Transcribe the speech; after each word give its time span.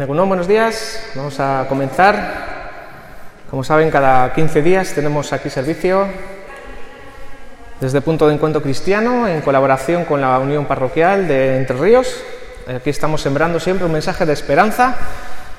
Egunon, 0.00 0.28
buenos 0.28 0.46
días. 0.46 1.02
Vamos 1.16 1.40
a 1.40 1.66
comenzar. 1.68 2.14
Como 3.50 3.64
saben, 3.64 3.90
cada 3.90 4.32
15 4.32 4.62
días 4.62 4.92
tenemos 4.92 5.32
aquí 5.32 5.50
servicio 5.50 6.06
desde 7.80 8.00
Punto 8.00 8.28
de 8.28 8.34
Encuentro 8.34 8.62
Cristiano 8.62 9.26
en 9.26 9.40
colaboración 9.40 10.04
con 10.04 10.20
la 10.20 10.38
Unión 10.38 10.66
Parroquial 10.66 11.26
de 11.26 11.56
Entre 11.56 11.76
Ríos. 11.76 12.22
Aquí 12.68 12.90
estamos 12.90 13.22
sembrando 13.22 13.58
siempre 13.58 13.86
un 13.86 13.92
mensaje 13.92 14.24
de 14.24 14.34
esperanza, 14.34 14.94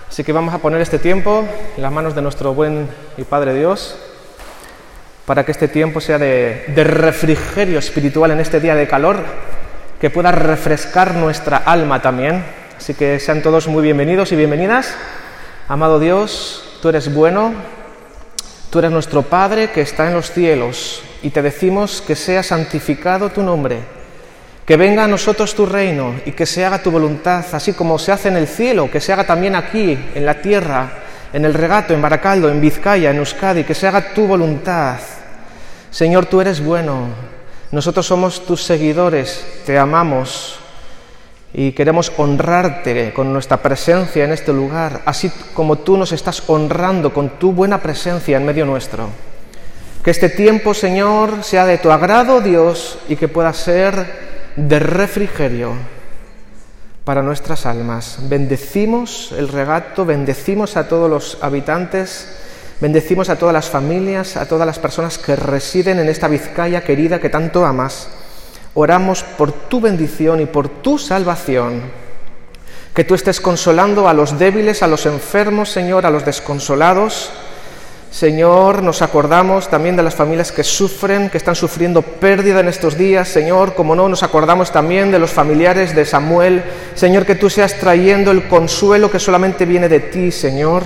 así 0.07 0.24
que 0.24 0.32
vamos 0.32 0.54
a 0.54 0.60
poner 0.60 0.80
este 0.80 1.00
tiempo 1.00 1.44
en 1.76 1.84
las 1.84 1.92
manos 1.92 2.16
de 2.16 2.21
nuestro 2.21 2.54
buen 2.54 2.88
y 3.18 3.24
Padre 3.24 3.54
Dios 3.54 3.98
para 5.26 5.44
que 5.44 5.52
este 5.52 5.68
tiempo 5.68 6.00
sea 6.00 6.18
de, 6.18 6.64
de 6.68 6.84
refrigerio 6.86 7.78
espiritual 7.78 8.32
en 8.32 8.40
este 8.40 8.62
día 8.62 8.76
de 8.76 8.88
calor, 8.88 9.18
que 10.00 10.10
pueda 10.10 10.32
refrescar 10.32 11.15
nuestra 11.15 11.57
alma 11.57 12.01
también. 12.01 12.59
Así 12.79 12.93
que 12.93 13.19
sean 13.19 13.42
todos 13.42 13.68
muy 13.68 13.83
bienvenidos 13.83 14.32
y 14.32 14.38
bienvenidas. 14.38 14.96
Amado 15.68 16.00
Dios, 16.00 16.64
tú 16.82 16.87
eres 16.87 17.14
bueno, 17.14 17.51
tú 18.70 18.79
eres 18.79 18.89
nuestro 18.89 19.21
Padre 19.21 19.71
que 19.71 19.82
está 19.82 20.07
en 20.07 20.14
los 20.14 20.32
cielos 20.32 21.04
y 21.21 21.32
te 21.32 21.42
decimos 21.42 22.01
que 22.01 22.15
sea 22.15 22.42
santificado 22.42 23.32
tu 23.32 23.43
nombre, 23.43 23.82
que 24.65 24.78
venga 24.78 25.04
a 25.04 25.07
nosotros 25.10 25.56
tu 25.56 25.65
reino 25.65 26.21
y 26.25 26.32
que 26.32 26.46
se 26.46 26.64
haga 26.64 26.82
tu 26.82 26.89
voluntad, 26.89 27.43
así 27.51 27.73
como 27.73 28.00
se 28.00 28.14
hace 28.14 28.29
en 28.29 28.37
el 28.37 28.47
cielo, 28.47 28.89
que 28.89 29.01
se 29.01 29.11
haga 29.11 29.28
también 29.28 29.57
aquí, 29.57 30.00
en 30.15 30.25
la 30.25 30.36
tierra, 30.42 30.89
en 31.34 31.43
el 31.43 31.54
regato, 31.54 31.93
en 31.93 32.02
Baracaldo, 32.02 32.50
en 32.50 32.61
Vizcaya, 32.61 33.11
en 33.11 33.17
Euskadi, 33.17 33.66
que 33.66 33.75
se 33.75 33.88
haga 33.88 34.14
tu 34.14 34.25
voluntad. 34.25 35.00
Señor, 35.92 36.28
tú 36.28 36.39
eres 36.39 36.64
bueno, 36.64 37.09
nosotros 37.72 38.06
somos 38.06 38.45
tus 38.45 38.64
seguidores, 38.64 39.45
te 39.66 39.78
amamos 39.78 40.59
y 41.53 41.72
queremos 41.72 42.11
honrarte 42.17 43.11
con 43.14 43.33
nuestra 43.33 43.58
presencia 43.58 44.23
en 44.23 44.31
este 44.31 44.53
lugar, 44.53 45.02
así 45.05 45.31
como 45.53 45.78
tú 45.80 45.97
nos 45.97 46.11
estás 46.11 46.44
honrando 46.47 47.11
con 47.14 47.39
tu 47.39 47.52
buena 47.53 47.81
presencia 47.81 48.38
en 48.38 48.45
medio 48.45 48.66
nuestro. 48.66 49.09
Que 50.03 50.11
este 50.11 50.30
tiempo, 50.30 50.73
Señor, 50.73 51.44
sea 51.44 51.66
de 51.66 51.77
tu 51.77 51.92
agrado, 51.92 52.39
Dios, 52.39 53.00
y 53.09 53.16
que 53.16 53.27
pueda 53.27 53.52
ser 53.53 54.30
de 54.55 54.80
refrigerio 54.80 55.73
para 57.03 57.23
nuestras 57.23 57.66
almas. 57.66 58.20
Bendecimos 58.30 59.33
el 59.36 59.47
regato, 59.47 60.05
bendecimos 60.05 60.77
a 60.77 60.88
todos 60.88 61.09
los 61.09 61.39
habitantes, 61.42 62.38
bendecimos 62.80 63.30
a 63.30 63.38
todas 63.38 63.53
las 63.53 63.70
familias, 63.70 64.38
a 64.38 64.47
todas 64.47 64.67
las 64.67 64.77
personas 64.77 65.17
que 65.17 65.36
residen 65.36 66.00
en 66.00 66.09
esta 66.09 66.27
Vizcaya 66.27 66.81
querida 66.81 67.20
que 67.20 67.30
tanto 67.30 67.66
amas 67.66 68.09
oramos 68.80 69.24
por 69.24 69.52
tu 69.52 69.82
bendición 69.82 70.40
y 70.40 70.46
por 70.46 70.70
tu 70.70 70.98
salvación. 70.98 71.82
Que 72.94 73.04
tú 73.04 73.14
estés 73.14 73.42
consolando 73.42 74.08
a 74.08 74.14
los 74.14 74.40
débiles, 74.40 74.82
a 74.82 74.88
los 74.88 75.06
enfermos, 75.06 75.70
Señor, 75.70 76.06
a 76.06 76.10
los 76.10 76.24
desconsolados. 76.24 77.30
Señor, 78.10 78.82
nos 78.82 79.02
acordamos 79.02 79.68
también 79.70 79.98
de 79.98 80.04
las 80.04 80.16
familias 80.16 80.54
que 80.54 80.64
sufren, 80.64 81.30
que 81.30 81.38
están 81.38 81.56
sufriendo 81.56 82.02
pérdida 82.02 82.62
en 82.62 82.70
estos 82.70 82.98
días. 82.98 83.28
Señor, 83.28 83.76
como 83.76 83.96
no, 83.96 84.08
nos 84.08 84.24
acordamos 84.24 84.72
también 84.72 85.12
de 85.12 85.20
los 85.20 85.32
familiares 85.32 85.94
de 85.94 86.06
Samuel. 86.06 86.64
Señor, 86.96 87.26
que 87.26 87.36
tú 87.36 87.50
seas 87.50 87.76
trayendo 87.76 88.32
el 88.32 88.48
consuelo 88.48 89.12
que 89.12 89.20
solamente 89.20 89.66
viene 89.66 89.90
de 89.90 90.00
ti, 90.00 90.32
Señor. 90.32 90.84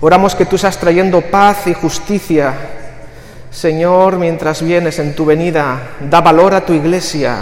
Oramos 0.00 0.34
que 0.34 0.46
tú 0.46 0.58
seas 0.58 0.76
trayendo 0.76 1.20
paz 1.20 1.68
y 1.68 1.74
justicia 1.74 2.52
Señor, 3.52 4.16
mientras 4.16 4.62
vienes 4.62 4.98
en 4.98 5.14
tu 5.14 5.26
venida, 5.26 5.90
da 6.00 6.22
valor 6.22 6.54
a 6.54 6.64
tu 6.64 6.72
iglesia 6.72 7.36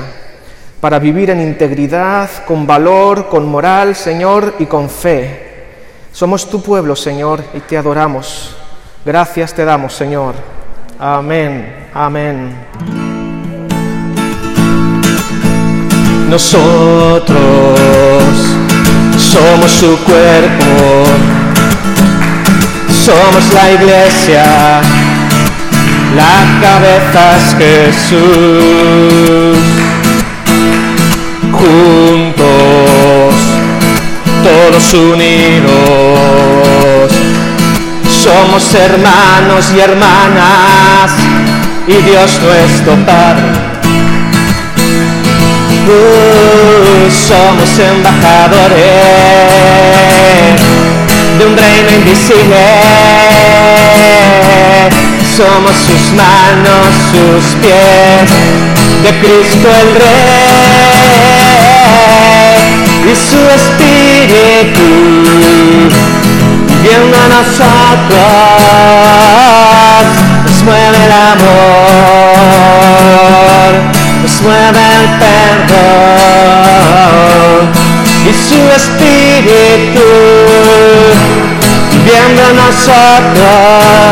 para 0.80 0.98
vivir 0.98 1.30
en 1.30 1.40
integridad, 1.40 2.28
con 2.46 2.66
valor, 2.66 3.28
con 3.28 3.46
moral, 3.46 3.94
Señor, 3.94 4.56
y 4.58 4.66
con 4.66 4.90
fe. 4.90 5.68
Somos 6.12 6.50
tu 6.50 6.60
pueblo, 6.62 6.96
Señor, 6.96 7.44
y 7.54 7.60
te 7.60 7.78
adoramos. 7.78 8.56
Gracias 9.04 9.54
te 9.54 9.64
damos, 9.64 9.94
Señor. 9.94 10.34
Amén, 10.98 11.88
amén. 11.94 12.56
Nosotros 16.28 17.38
somos 19.16 19.70
su 19.70 19.96
cuerpo, 20.04 21.04
somos 22.88 23.54
la 23.54 23.70
iglesia 23.70 24.99
la 26.14 26.60
cabeza 26.60 27.36
es 27.36 27.56
Jesús. 27.58 28.20
Juntos, 31.52 33.34
todos 34.42 34.94
unidos, 34.94 35.70
somos 38.08 38.74
hermanos 38.74 39.72
y 39.76 39.80
hermanas 39.80 41.12
y 41.86 41.94
Dios 42.08 42.40
nuestro 42.42 42.94
Padre. 43.04 43.70
Uh, 45.86 47.10
somos 47.10 47.78
embajadores 47.78 48.80
de 51.38 51.46
un 51.46 51.56
reino 51.56 51.90
invisible 51.96 52.56
somos 55.40 55.72
sus 55.86 56.04
manos, 56.12 56.88
sus 57.10 57.44
pies, 57.62 58.28
de 59.02 59.10
Cristo 59.20 59.68
el 59.82 59.88
Rey 59.94 60.90
y 63.10 63.12
su 63.16 63.40
Espíritu 63.58 64.90
viendo 66.82 67.16
a 67.16 67.28
nosotros, 67.36 68.20
nos 70.44 70.58
mueve 70.62 70.98
el 71.06 71.12
amor, 71.32 71.60
nos 74.22 74.34
mueve 74.42 74.82
el 74.98 75.06
perdón 75.22 75.80
y 78.28 78.30
su 78.34 78.60
Espíritu 78.80 80.08
viendo 82.04 82.40
a 82.44 82.52
nosotros 82.52 84.10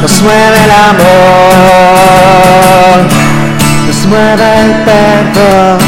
nos 0.00 0.22
mueve 0.22 0.64
el 0.64 0.70
amor, 0.70 1.08
nos 3.86 4.06
mueve 4.06 4.60
el 4.60 4.72
perdón. 4.84 5.78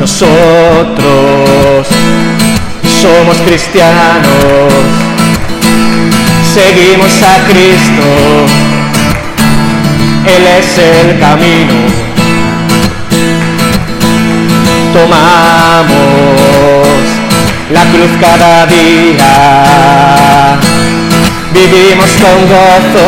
Nosotros 0.00 1.86
somos 3.00 3.36
cristianos, 3.46 4.72
seguimos 6.54 7.22
a 7.22 7.38
Cristo, 7.48 8.06
Él 10.26 10.46
es 10.58 10.78
el 10.78 11.18
camino. 11.20 11.74
Tomamos 14.92 15.90
la 17.72 17.84
cruz 17.92 18.10
cada 18.20 18.66
día 18.66 19.60
vivimos 21.52 22.10
con 22.22 22.48
gozo 22.48 23.06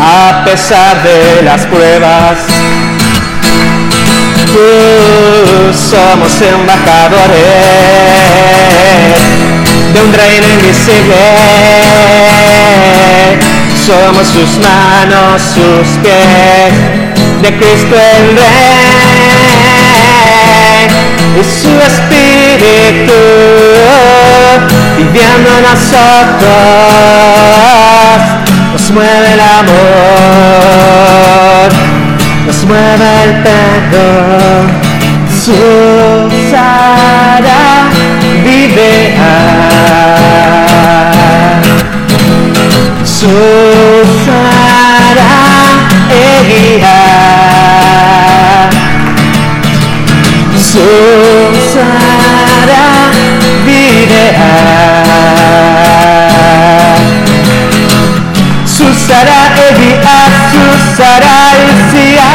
a 0.00 0.44
pesar 0.44 1.02
de 1.02 1.42
las 1.42 1.66
pruebas. 1.66 2.38
somos 5.72 6.40
embajadores 6.42 7.40
de 9.92 10.02
un 10.02 10.12
reino 10.12 10.46
invisible. 10.54 11.16
Somos 13.86 14.26
sus 14.28 14.58
manos, 14.58 15.42
sus 15.42 15.88
pies, 15.98 16.72
de 17.42 17.56
Cristo 17.58 17.94
el 17.94 18.36
Rey 18.36 19.73
y 21.40 21.42
su 21.42 21.68
Espíritu 21.80 23.12
viviendo 24.96 25.48
en 25.56 25.62
nosotros, 25.62 26.52
nos 28.72 28.90
mueve 28.90 29.32
el 29.32 29.40
amor, 29.40 29.74
nos 32.46 32.64
mueve 32.64 33.24
el 33.24 33.32
perdón. 33.42 34.64
Susana 35.44 36.70
vive 38.44 39.14
Susana 43.04 44.44
egia 46.10 47.43
Jesús 50.74 51.76
hará 51.76 52.86
mi 53.64 53.86
Susará 58.66 59.42
e 59.56 59.68
via, 59.78 60.18
susará 60.50 61.38
e 61.54 61.74
sia. 61.90 62.32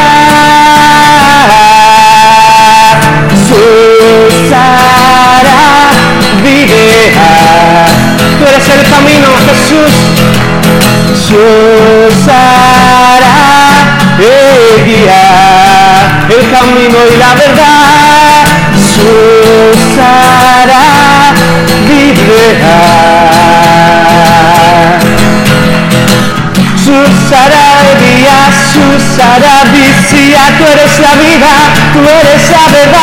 Susará 3.50 4.80
vivirá. 6.42 7.32
Tú 8.38 8.44
eres 8.48 8.68
el 8.70 8.84
camino, 8.90 9.30
Jesús. 9.48 9.94
Susará 11.28 12.60
vivirá 13.20 13.99
el 14.24 14.86
guía, 14.86 15.24
el 16.30 16.52
camino 16.52 16.98
y 17.12 17.18
la 17.18 17.34
verdad. 17.36 18.46
Jesús 18.74 19.98
hará 19.98 21.34
liberar. 21.88 23.30
Jesús 26.74 27.18
hará 27.32 27.66
el 27.82 27.92
guía, 28.00 28.40
Jesús 28.58 29.06
hará 29.20 29.56
vicia, 29.72 30.42
tú 30.58 30.64
eres 30.66 30.94
la 31.00 31.14
vida, 31.16 31.54
tú 31.94 32.00
eres 32.00 32.44
la 32.50 32.66
verdad. 32.78 33.00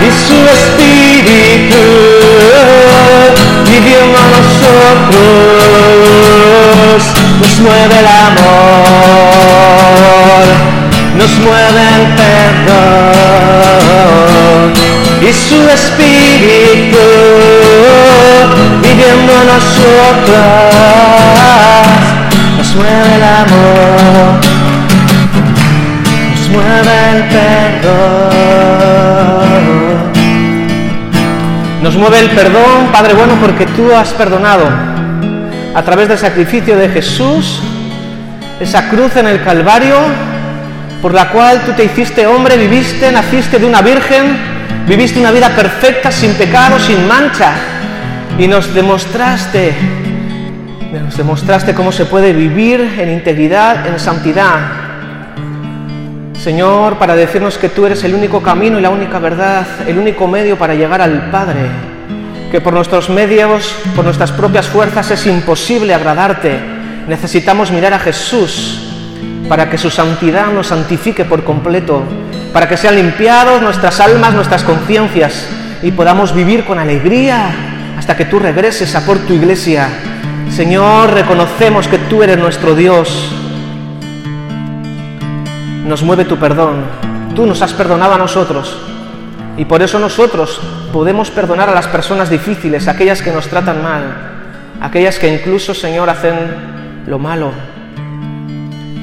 Y 0.00 0.08
su 0.26 0.38
espíritu 0.48 1.84
viviendo 3.70 4.18
a 4.18 4.26
nosotros 4.36 5.20
nos 7.40 7.54
mueve 7.60 7.96
el 8.00 8.08
amor, 8.26 9.64
nos 11.16 11.32
mueve 11.38 11.82
el 11.96 12.04
perdón 12.20 13.50
y 15.22 15.30
su 15.32 15.58
espíritu 15.68 17.06
viviendo 18.82 19.32
a 19.40 19.44
nosotros 19.54 20.50
nos 22.58 22.70
mueve 22.74 23.10
el 23.14 23.24
amor, 23.24 24.40
nos 26.34 26.44
mueve 26.48 26.92
el 27.12 27.20
perdón. 27.28 28.29
Nos 31.90 31.98
mueve 31.98 32.20
el 32.20 32.30
perdón, 32.30 32.92
Padre 32.92 33.14
bueno, 33.14 33.34
porque 33.40 33.66
tú 33.66 33.92
has 33.92 34.10
perdonado 34.10 34.62
a 35.74 35.82
través 35.82 36.06
del 36.06 36.18
sacrificio 36.18 36.76
de 36.76 36.88
Jesús, 36.88 37.60
esa 38.60 38.88
cruz 38.88 39.16
en 39.16 39.26
el 39.26 39.42
Calvario, 39.42 39.96
por 41.02 41.12
la 41.12 41.30
cual 41.30 41.62
tú 41.66 41.72
te 41.72 41.82
hiciste 41.82 42.28
hombre, 42.28 42.56
viviste, 42.58 43.10
naciste 43.10 43.58
de 43.58 43.66
una 43.66 43.82
virgen, 43.82 44.38
viviste 44.86 45.18
una 45.18 45.32
vida 45.32 45.48
perfecta, 45.48 46.12
sin 46.12 46.34
pecado, 46.34 46.78
sin 46.78 47.08
mancha, 47.08 47.54
y 48.38 48.46
nos 48.46 48.72
demostraste, 48.72 49.74
nos 50.92 51.16
demostraste 51.16 51.74
cómo 51.74 51.90
se 51.90 52.04
puede 52.04 52.32
vivir 52.32 52.98
en 53.00 53.10
integridad, 53.10 53.84
en 53.88 53.98
santidad. 53.98 54.89
Señor, 56.42 56.96
para 56.96 57.14
decirnos 57.16 57.58
que 57.58 57.68
tú 57.68 57.84
eres 57.84 58.02
el 58.02 58.14
único 58.14 58.42
camino 58.42 58.78
y 58.78 58.82
la 58.82 58.88
única 58.88 59.18
verdad, 59.18 59.66
el 59.86 59.98
único 59.98 60.26
medio 60.26 60.56
para 60.56 60.74
llegar 60.74 61.02
al 61.02 61.30
Padre, 61.30 61.60
que 62.50 62.62
por 62.62 62.72
nuestros 62.72 63.10
medios, 63.10 63.74
por 63.94 64.06
nuestras 64.06 64.32
propias 64.32 64.66
fuerzas 64.66 65.10
es 65.10 65.26
imposible 65.26 65.92
agradarte. 65.92 66.58
Necesitamos 67.06 67.70
mirar 67.70 67.92
a 67.92 67.98
Jesús 67.98 68.80
para 69.50 69.68
que 69.68 69.76
su 69.76 69.90
santidad 69.90 70.46
nos 70.46 70.68
santifique 70.68 71.26
por 71.26 71.44
completo, 71.44 72.04
para 72.54 72.66
que 72.66 72.78
sean 72.78 72.96
limpiados 72.96 73.60
nuestras 73.60 74.00
almas, 74.00 74.32
nuestras 74.32 74.64
conciencias 74.64 75.46
y 75.82 75.90
podamos 75.90 76.34
vivir 76.34 76.64
con 76.64 76.78
alegría 76.78 77.50
hasta 77.98 78.16
que 78.16 78.24
tú 78.24 78.38
regreses 78.38 78.94
a 78.94 79.04
por 79.04 79.18
tu 79.18 79.34
iglesia. 79.34 79.90
Señor, 80.50 81.12
reconocemos 81.12 81.86
que 81.86 81.98
tú 81.98 82.22
eres 82.22 82.38
nuestro 82.38 82.74
Dios. 82.74 83.39
Nos 85.90 86.04
mueve 86.04 86.24
tu 86.24 86.36
perdón. 86.36 86.84
Tú 87.34 87.46
nos 87.46 87.62
has 87.62 87.72
perdonado 87.72 88.14
a 88.14 88.18
nosotros. 88.18 88.78
Y 89.56 89.64
por 89.64 89.82
eso 89.82 89.98
nosotros 89.98 90.60
podemos 90.92 91.32
perdonar 91.32 91.68
a 91.68 91.74
las 91.74 91.88
personas 91.88 92.30
difíciles, 92.30 92.86
aquellas 92.86 93.20
que 93.22 93.32
nos 93.32 93.48
tratan 93.48 93.82
mal, 93.82 94.02
aquellas 94.80 95.18
que 95.18 95.26
incluso, 95.26 95.74
Señor, 95.74 96.08
hacen 96.08 96.36
lo 97.08 97.18
malo. 97.18 97.50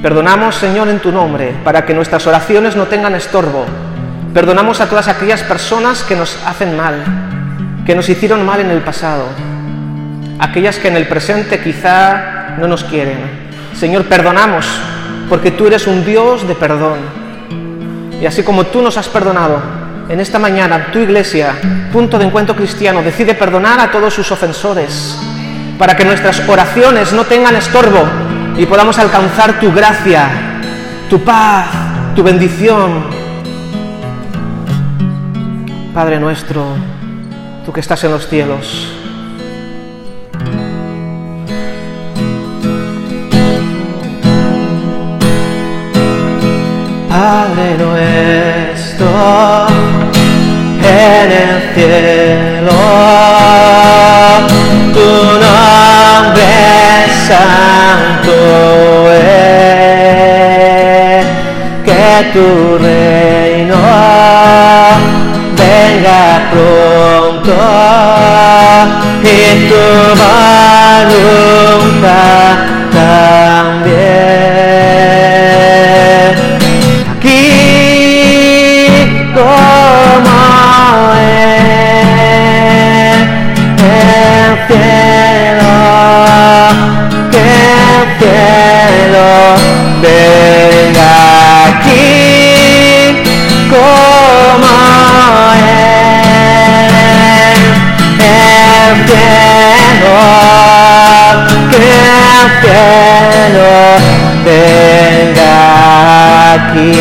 Perdonamos, 0.02 0.56
Señor, 0.56 0.88
en 0.88 1.00
tu 1.00 1.12
nombre, 1.12 1.54
para 1.62 1.86
que 1.86 1.94
nuestras 1.94 2.26
oraciones 2.26 2.78
no 2.78 2.86
tengan 2.86 3.16
estorbo. 3.16 3.66
Perdonamos 4.34 4.80
a 4.80 4.88
todas 4.88 5.10
aquellas 5.10 5.44
personas 5.44 6.04
que 6.04 6.16
nos 6.16 6.42
hacen 6.46 6.78
mal, 6.78 7.04
que 7.86 7.96
nos 7.96 8.08
hicieron 8.08 8.46
mal 8.46 8.62
en 8.62 8.72
el 8.72 8.80
pasado, 8.80 9.26
aquellas 10.40 10.78
que 10.78 10.88
en 10.88 10.96
el 10.96 11.10
presente 11.10 11.60
quizá 11.60 12.56
no 12.58 12.66
nos 12.66 12.86
quieren. 12.86 13.18
Señor, 13.76 14.06
perdonamos, 14.06 14.66
porque 15.30 15.52
tú 15.52 15.68
eres 15.68 15.88
un 15.88 16.06
Dios 16.06 16.48
de 16.48 16.56
perdón. 16.56 17.00
Y 18.22 18.26
así 18.26 18.44
como 18.44 18.66
tú 18.66 18.82
nos 18.82 18.98
has 18.98 19.08
perdonado, 19.08 19.60
en 20.10 20.20
esta 20.20 20.40
mañana 20.40 20.88
tu 20.92 21.00
iglesia, 21.00 21.56
punto 21.92 22.18
de 22.18 22.26
encuentro 22.26 22.56
cristiano, 22.56 23.02
decide 23.02 23.34
perdonar 23.34 23.80
a 23.80 23.92
todos 23.92 24.14
sus 24.14 24.32
ofensores, 24.32 25.20
para 25.78 25.96
que 25.96 26.06
nuestras 26.06 26.42
oraciones 26.48 27.14
no 27.14 27.26
tengan 27.26 27.56
estorbo 27.56 28.04
y 28.58 28.66
podamos 28.66 28.98
alcanzar 28.98 29.60
tu 29.60 29.72
gracia, 29.72 30.30
tu 31.10 31.24
paz, 31.24 31.68
tu 32.16 32.24
bendición. 32.24 33.06
Padre 35.94 36.20
nuestro, 36.20 36.66
tú 37.66 37.72
que 37.72 37.82
estás 37.82 38.04
en 38.04 38.12
los 38.12 38.28
cielos, 38.28 38.97
Padre 47.20 47.68
nuestro 47.80 49.10
en 50.84 51.30
el 51.32 51.56
cielo, 51.74 52.78
tu 54.94 55.10
nombre 55.46 56.54
santo 57.28 58.38
es, 59.14 61.26
que 61.86 62.08
tu 62.34 62.50
reino 62.86 63.82
venga 65.58 66.24
pronto 66.52 67.58
y 69.24 69.26
tu 69.70 69.86
voluntad 71.24 72.54
también 72.94 73.97
venga 90.02 91.14
aquí 91.68 93.24
como 93.70 94.74
en 95.54 96.90
el 98.20 98.92
cielo, 99.08 100.20
que 101.70 101.78
el 101.78 102.48
cielo 102.62 103.72
venga 104.46 105.56
aquí. 106.54 106.98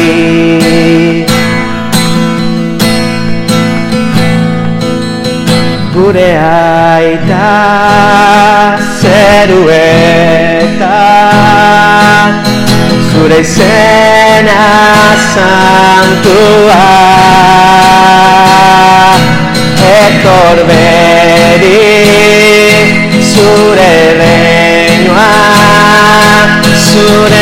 Gure 5.94 6.30
aita 6.38 7.48
zerueta 9.00 10.05
Zure 13.36 13.42
izena 13.42 14.62
santua. 15.34 16.84
Etor 19.96 20.58
beri 20.68 21.82
zure 23.20 23.96
reinua 24.20 25.32
Zure 26.88 27.35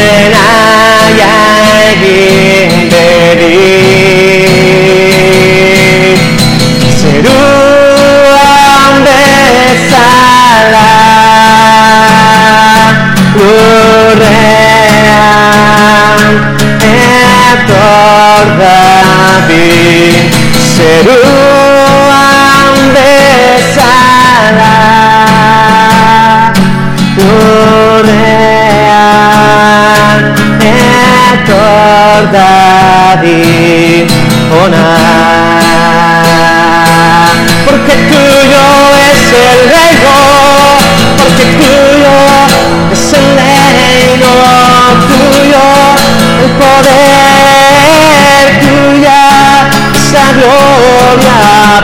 Zeruan 21.05 22.77
bezala 22.97 24.77
Lurrean 28.25 29.05
etor 30.65 32.21
dabil 32.33 34.09
Ona 34.65 34.89
porque 37.67 37.95
tuyo 38.09 38.67
es 39.13 39.29
el 39.45 39.59
reino, 39.77 40.17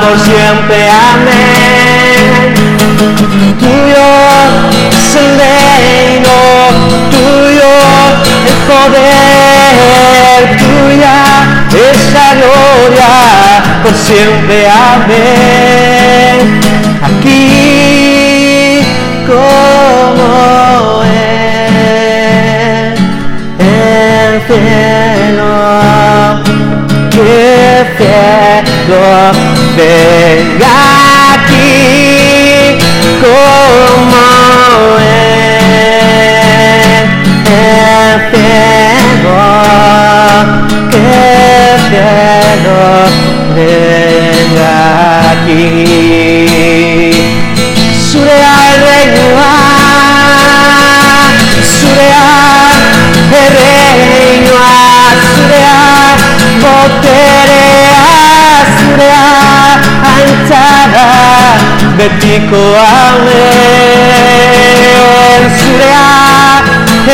por 0.00 0.19
siempre, 0.19 0.88
amén. 1.12 2.55
Tuyo 3.59 4.09
es 4.90 5.17
el 5.17 5.29
reino, 5.38 6.37
tuyo 7.11 7.73
el 8.47 8.57
poder, 8.71 10.40
tuya 10.59 11.19
es 11.71 12.00
la 12.12 12.29
gloria, 12.35 13.11
por 13.83 13.95
siempre, 13.95 14.59
amén. 14.69 16.40
Aquí 17.02 18.83
como 19.26 20.31
en 21.05 21.31
el 23.59 24.33
cielo 24.47 25.00
cielo 27.96 29.32
venga 29.76 30.76
aquí 31.34 32.78
como 33.22 34.25
en 34.99 35.02
el 37.46 38.14
cielo 38.30 39.38
que 40.90 41.10
cielo 41.88 42.82
venga 43.54 44.75
aquí 45.30 45.89
betiko 62.00 62.61
alen 62.80 64.33
zurea 65.61 66.07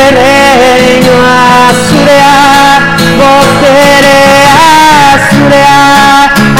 Ereinoa 0.03 1.39
zurea 1.87 2.35
Boterea 3.19 4.61
zurea 5.27 5.81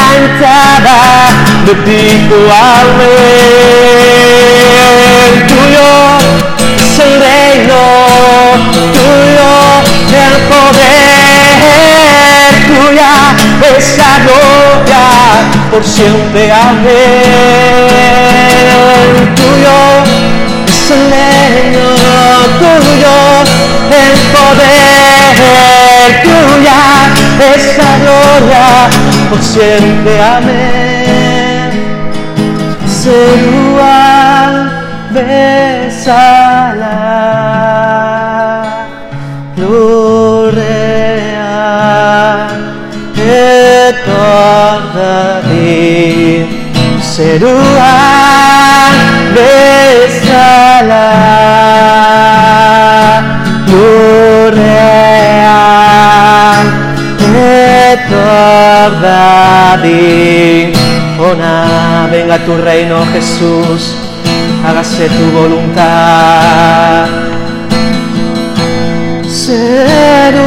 Antzada 0.08 0.98
betiko 1.66 2.40
alen 2.60 3.16
Tuyo 5.50 5.92
zeireino 6.96 7.86
Tuyo 8.98 9.52
el 10.26 10.36
poder 10.50 10.97
es 13.76 13.98
la 13.98 14.20
gloria 14.24 15.04
por 15.72 15.84
siempre, 15.84 16.52
amén. 16.52 16.88
Tuyo 19.36 19.78
es 20.68 20.92
el 20.92 21.04
reino, 21.12 21.86
tuyo 22.60 23.18
el 24.02 24.14
poder, 24.36 25.36
tuya 26.24 26.82
es 27.56 27.64
la 27.78 27.92
gloria 28.04 28.68
por 29.30 29.42
siempre, 29.44 30.14
amén. 30.22 31.70
Serua 33.02 34.02
besala 35.12 36.67
Serua 47.18 47.98
besala 49.34 51.10
Gloria 53.66 54.86
etordari 57.98 59.18
Ona, 61.18 62.06
venga 62.12 62.38
tu 62.46 62.54
reino 62.62 63.02
Jesús 63.14 63.98
hágase 64.64 65.10
tu 65.10 65.26
voluntad. 65.32 67.08
Seruhaona, 69.28 70.38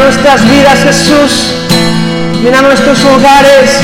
nuestras 0.00 0.48
vidas, 0.48 0.78
Jesús. 0.82 1.52
Ven 2.42 2.54
a 2.54 2.62
nuestros 2.62 3.04
hogares. 3.04 3.80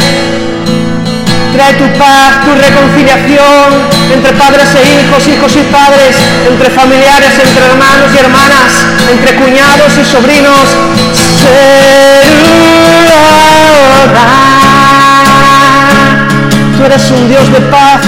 Trae 1.53 1.75
tu 1.75 1.87
paz, 1.99 2.45
tu 2.45 2.55
reconciliación 2.55 3.93
entre 4.13 4.33
padres 4.33 4.69
e 4.75 5.03
hijos, 5.03 5.27
hijos 5.29 5.53
y 5.55 5.63
padres, 5.71 6.17
entre 6.49 6.71
familiares, 6.71 7.33
entre 7.45 7.67
hermanos 7.67 8.11
y 8.15 8.19
hermanas, 8.19 8.73
entre 9.11 9.35
cuñados 9.37 9.93
y 10.01 10.05
sobrinos. 10.05 10.67
Tú 16.79 16.85
eres 16.85 17.11
un 17.11 17.29
Dios 17.29 17.53
de 17.53 17.61
paz. 17.61 18.01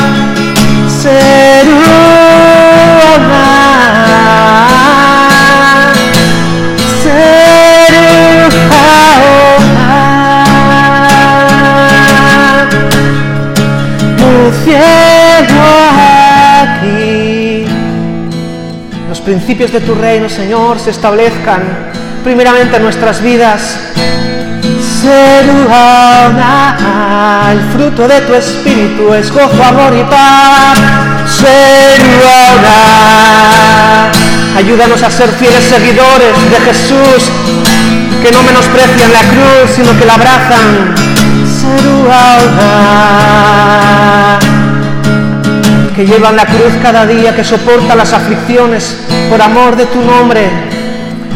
Principios 19.54 19.80
de 19.80 19.87
tu 19.87 19.94
reino, 19.94 20.28
Señor, 20.28 20.80
se 20.80 20.90
establezcan 20.90 21.62
primeramente 22.25 22.76
en 22.76 22.82
nuestras 22.82 23.23
vidas. 23.23 23.78
Seruana, 25.00 26.76
el 27.52 27.61
fruto 27.73 28.08
de 28.08 28.20
tu 28.23 28.34
espíritu 28.34 29.14
es 29.14 29.30
gozo, 29.30 29.62
amor 29.62 29.94
y 29.94 30.02
paz. 30.11 30.76
Seruana, 31.28 32.73
ayúdanos 34.56 35.00
a 35.04 35.11
ser 35.11 35.28
fieles 35.30 35.62
seguidores 35.62 36.34
de 36.50 36.56
Jesús, 36.73 37.30
que 38.25 38.32
no 38.32 38.42
menosprecian 38.42 39.12
la 39.12 39.20
cruz, 39.20 39.70
sino 39.76 39.96
que 39.96 40.04
la 40.04 40.14
abrazan. 40.14 40.96
Seruana, 41.61 42.54
que 45.94 46.04
llevan 46.04 46.36
la 46.36 46.44
cruz 46.44 46.72
cada 46.82 47.06
día, 47.06 47.34
que 47.34 47.44
soportan 47.44 47.96
las 47.96 48.12
aflicciones 48.12 48.96
por 49.30 49.40
amor 49.40 49.76
de 49.76 49.86
tu 49.86 50.00
nombre. 50.00 50.48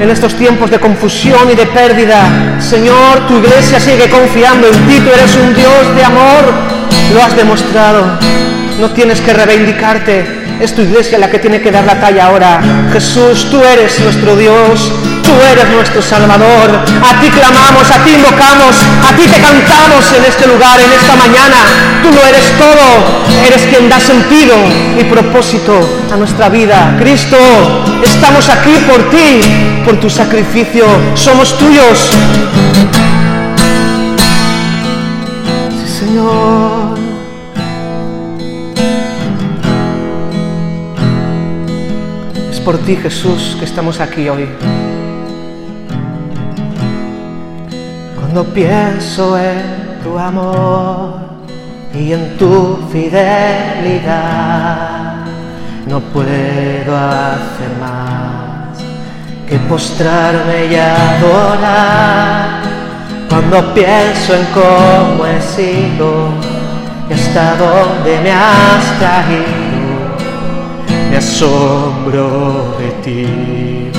En 0.01 0.11
estos 0.11 0.35
tiempos 0.35 0.71
de 0.71 0.79
confusión 0.79 1.51
y 1.51 1.55
de 1.55 1.67
pérdida, 1.67 2.59
Señor, 2.61 3.27
tu 3.29 3.39
iglesia 3.39 3.79
sigue 3.79 4.09
confiando 4.09 4.67
en 4.69 4.87
ti, 4.87 5.01
tú 5.01 5.11
eres 5.13 5.35
un 5.37 5.55
Dios 5.55 5.95
de 5.95 6.05
amor, 6.05 6.43
lo 7.15 7.23
has 7.23 7.37
demostrado, 7.37 8.19
no 8.81 8.91
tienes 8.91 9.21
que 9.21 9.33
reivindicarte, 9.33 10.25
es 10.61 10.75
tu 10.75 10.83
iglesia 10.83 11.19
la 11.19 11.31
que 11.31 11.39
tiene 11.39 11.61
que 11.61 11.71
dar 11.71 11.85
la 11.85 12.01
talla 12.01 12.27
ahora. 12.27 12.61
Jesús, 12.93 13.49
tú 13.51 13.63
eres 13.63 14.01
nuestro 14.01 14.37
Dios, 14.37 14.93
tú 15.29 15.35
eres 15.53 15.69
nuestro 15.69 16.01
Salvador, 16.01 16.71
a 17.03 17.21
ti 17.21 17.29
clamamos, 17.29 17.91
a 17.91 18.03
ti 18.03 18.13
invocamos, 18.15 18.75
a 19.07 19.15
ti 19.15 19.25
te 19.29 19.41
cantamos 19.41 20.11
en 20.17 20.25
este 20.25 20.47
lugar, 20.47 20.81
en 20.81 20.91
esta 20.91 21.17
mañana, 21.17 21.57
tú 22.03 22.09
lo 22.11 22.25
eres 22.25 22.47
todo, 22.57 22.87
eres 23.47 23.67
quien 23.67 23.91
da 23.91 24.01
sentido 24.01 24.57
y 24.99 25.05
propósito 25.05 25.79
a 26.11 26.17
nuestra 26.17 26.49
vida. 26.49 26.97
Cristo, 26.99 27.37
estamos 28.03 28.49
aquí 28.49 28.73
por 28.89 29.11
ti, 29.11 29.41
por 29.85 30.01
tu 30.01 30.09
sacrificio, 30.09 30.87
somos 31.15 31.59
tuyos. 31.59 32.11
Sí, 35.79 36.07
Señor. 36.07 36.97
Es 42.51 42.61
por 42.61 42.79
ti, 42.79 42.97
Jesús, 42.97 43.57
que 43.59 43.67
estamos 43.67 44.01
aquí 44.01 44.27
hoy. 44.27 44.49
Cuando 48.39 48.55
pienso 48.55 49.37
en 49.37 49.99
tu 50.01 50.17
amor 50.17 51.15
y 51.93 52.13
en 52.13 52.37
tu 52.37 52.79
fidelidad, 52.93 54.45
no 55.89 55.99
puedo 55.99 56.97
hacer 56.97 57.69
más 57.81 58.79
que 59.49 59.59
postrarme 59.69 60.67
y 60.67 60.77
adorar 60.77 62.63
cuando 63.29 63.75
pienso 63.75 64.37
en 64.37 64.47
cómo 64.55 65.27
he 65.27 65.43
sido 65.43 66.29
y 67.11 67.15
hasta 67.15 67.57
dónde 67.57 68.21
me 68.23 68.31
has 68.31 68.99
traído, 69.01 70.15
me 71.11 71.17
asombro 71.17 72.77
de 72.79 72.91
ti. 73.03 73.91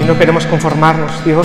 Y 0.00 0.04
no 0.06 0.16
queremos 0.16 0.46
conformarnos, 0.46 1.24
Dios. 1.24 1.44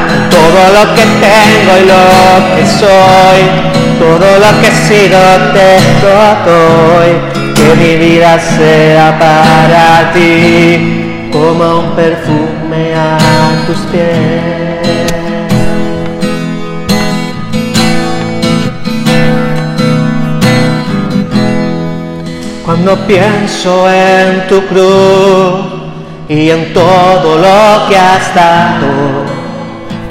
todo 0.31 0.61
lo 0.77 0.83
que 0.95 1.05
tengo 1.27 1.71
y 1.81 1.85
lo 1.93 2.55
que 2.55 2.65
soy, 2.65 3.41
todo 3.99 4.29
lo 4.43 4.61
que 4.61 4.67
he 4.67 4.75
sido 4.87 5.19
te 5.53 5.69
doy. 6.47 7.11
Que 7.55 7.75
mi 7.75 7.95
vida 7.97 8.39
sea 8.39 9.19
para 9.19 10.11
ti 10.13 11.29
como 11.31 11.79
un 11.79 11.95
perfume 11.95 12.95
a 12.95 13.17
tus 13.67 13.77
pies. 13.91 14.71
Cuando 22.65 22.95
pienso 23.05 23.91
en 23.91 24.47
tu 24.47 24.65
cruz 24.67 25.81
y 26.29 26.49
en 26.51 26.73
todo 26.73 27.37
lo 27.37 27.89
que 27.89 27.97
has 27.97 28.33
dado, 28.33 29.20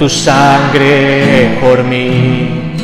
tu 0.00 0.09
sangre 0.09 1.59
por 1.61 1.85
mí, 1.85 2.75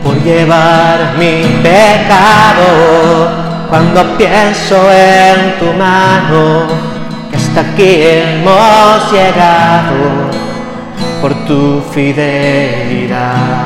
por 0.00 0.14
llevar 0.22 1.16
mi 1.18 1.42
pecado. 1.60 3.28
Cuando 3.68 4.16
pienso 4.16 4.76
en 4.92 5.58
tu 5.58 5.72
mano, 5.76 6.68
que 7.32 7.36
hasta 7.36 7.62
aquí 7.62 8.02
hemos 8.02 9.10
llegado 9.10 10.30
por 11.20 11.34
tu 11.46 11.82
fidelidad. 11.92 13.62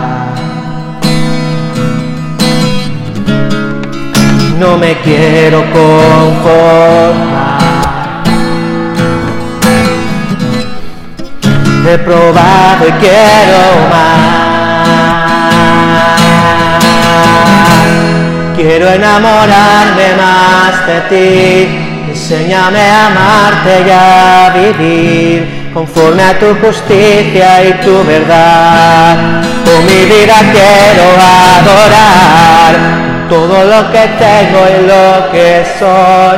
no 4.58 4.78
me 4.78 4.96
quiero 5.02 5.62
conformar. 5.70 7.45
He 11.88 11.98
probado 11.98 12.88
y 12.88 12.92
quiero 12.92 13.62
más. 13.90 14.88
Quiero 18.56 18.88
enamorarme 18.88 20.16
más 20.16 20.86
de 20.88 21.00
ti. 21.10 22.08
Enséñame 22.08 22.80
a 22.80 23.06
amarte 23.06 23.84
y 23.86 23.90
a 23.90 24.52
vivir 24.52 25.70
conforme 25.72 26.24
a 26.24 26.36
tu 26.38 26.56
justicia 26.56 27.64
y 27.64 27.72
tu 27.84 28.04
verdad. 28.04 29.42
Con 29.64 29.84
mi 29.86 30.06
vida 30.06 30.38
quiero 30.40 31.06
adorar 31.60 32.74
todo 33.28 33.64
lo 33.64 33.92
que 33.92 34.08
tengo 34.18 34.60
y 34.76 34.86
lo 34.88 35.30
que 35.30 35.64
soy, 35.78 36.36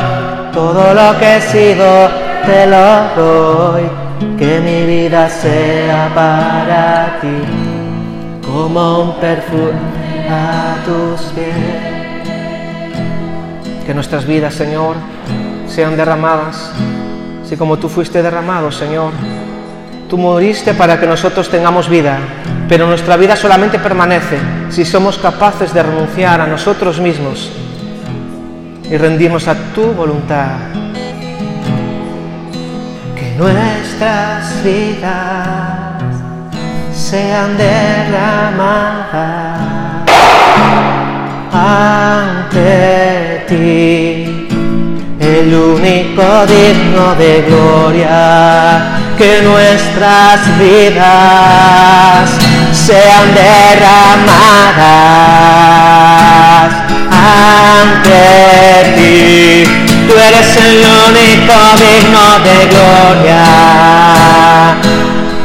todo 0.53 0.93
lo 0.93 1.19
que 1.19 1.37
he 1.37 1.41
sido, 1.41 2.11
te 2.45 2.67
lo 2.67 3.09
doy. 3.17 4.08
Que 4.38 4.61
mi 4.61 4.85
vida 4.87 5.28
sea 5.28 6.11
para 6.14 7.18
ti, 7.20 7.28
como 8.46 9.02
un 9.02 9.20
perfume 9.20 10.28
a 10.28 10.76
tus 10.85 11.20
pies. 11.33 11.54
Que 13.87 13.94
nuestras 13.94 14.26
vidas, 14.26 14.54
Señor, 14.54 14.96
sean 15.66 15.96
derramadas, 15.96 16.72
así 17.44 17.57
como 17.57 17.78
tú 17.78 17.88
fuiste 17.88 18.22
derramado, 18.22 18.72
Señor. 18.72 19.12
Tú 20.09 20.18
moriste 20.18 20.74
para 20.74 20.98
que 20.98 21.07
nosotros 21.07 21.48
tengamos 21.48 21.88
vida, 21.88 22.18
pero 22.68 22.87
nuestra 22.87 23.16
vida 23.16 23.37
solamente 23.37 23.78
permanece 23.78 24.38
si 24.70 24.85
somos 24.85 25.18
capaces 25.18 25.72
de 25.72 25.83
renunciar 25.83 26.40
a 26.40 26.46
nosotros 26.46 26.98
mismos 26.98 27.50
y 28.90 28.96
rendirnos 28.96 29.46
a 29.48 29.54
tu 29.74 29.92
voluntad. 29.92 30.88
Nuestras 33.38 34.64
vidas 34.64 35.12
sean 36.92 37.57
derramadas 37.57 39.12
ante 41.53 43.44
ti, 43.48 44.48
el 45.20 45.55
único 45.55 46.46
digno 46.46 47.14
de 47.14 47.44
gloria 47.46 49.05
que 49.16 49.40
nuestras 49.42 50.59
vidas 50.59 52.29
sean 52.72 53.33
derramadas 53.35 54.35
ante 57.12 58.18
ti. 58.96 59.88
Tú 60.09 60.14
eres 60.14 60.57
el 60.57 60.79
único 61.11 61.59
digno 61.85 62.25
de 62.49 62.57
gloria, 62.73 63.44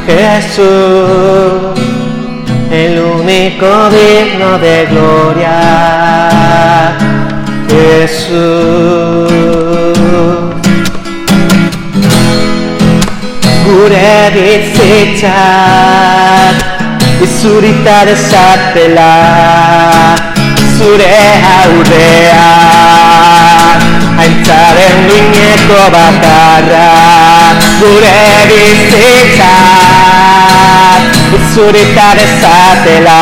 Jesús, 0.08 1.76
el 2.72 2.94
único 3.00 3.70
digno 3.90 4.50
de 4.60 4.76
gloria, 4.90 5.58
Jesús. 7.70 9.34
gure 13.66 14.32
Izurita 17.22 18.06
dezatela 18.06 19.14
Zure 20.78 21.16
aurrean 21.64 22.84
Aintzaren 24.22 24.98
mineko 25.08 25.82
bakarra 25.96 26.90
Gure 27.80 28.20
bizitzak 28.50 29.54
Izurita 31.38 32.10
dezatela 32.20 33.22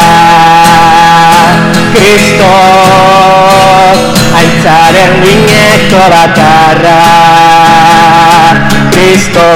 Cristo 1.95 2.55
Aitzaren 4.41 5.13
mineko 5.21 6.03
bakarra 6.17 7.52
Cristo 8.91 9.47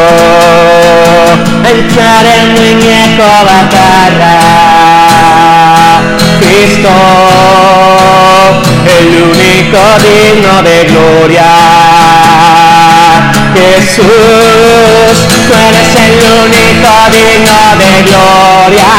Aitzaren 1.65 2.47
mineko 2.55 3.31
bakarra 3.49 4.39
Cristo 6.41 6.95
El 8.99 9.09
único 9.33 9.83
digno 10.07 10.55
de 10.63 10.77
gloria 10.91 11.53
Jesús, 13.57 14.05
tú 15.47 15.53
eres 15.55 15.93
el 15.95 16.17
único 16.45 16.93
digno 17.11 17.61
de 17.79 17.93
gloria. 18.03 18.93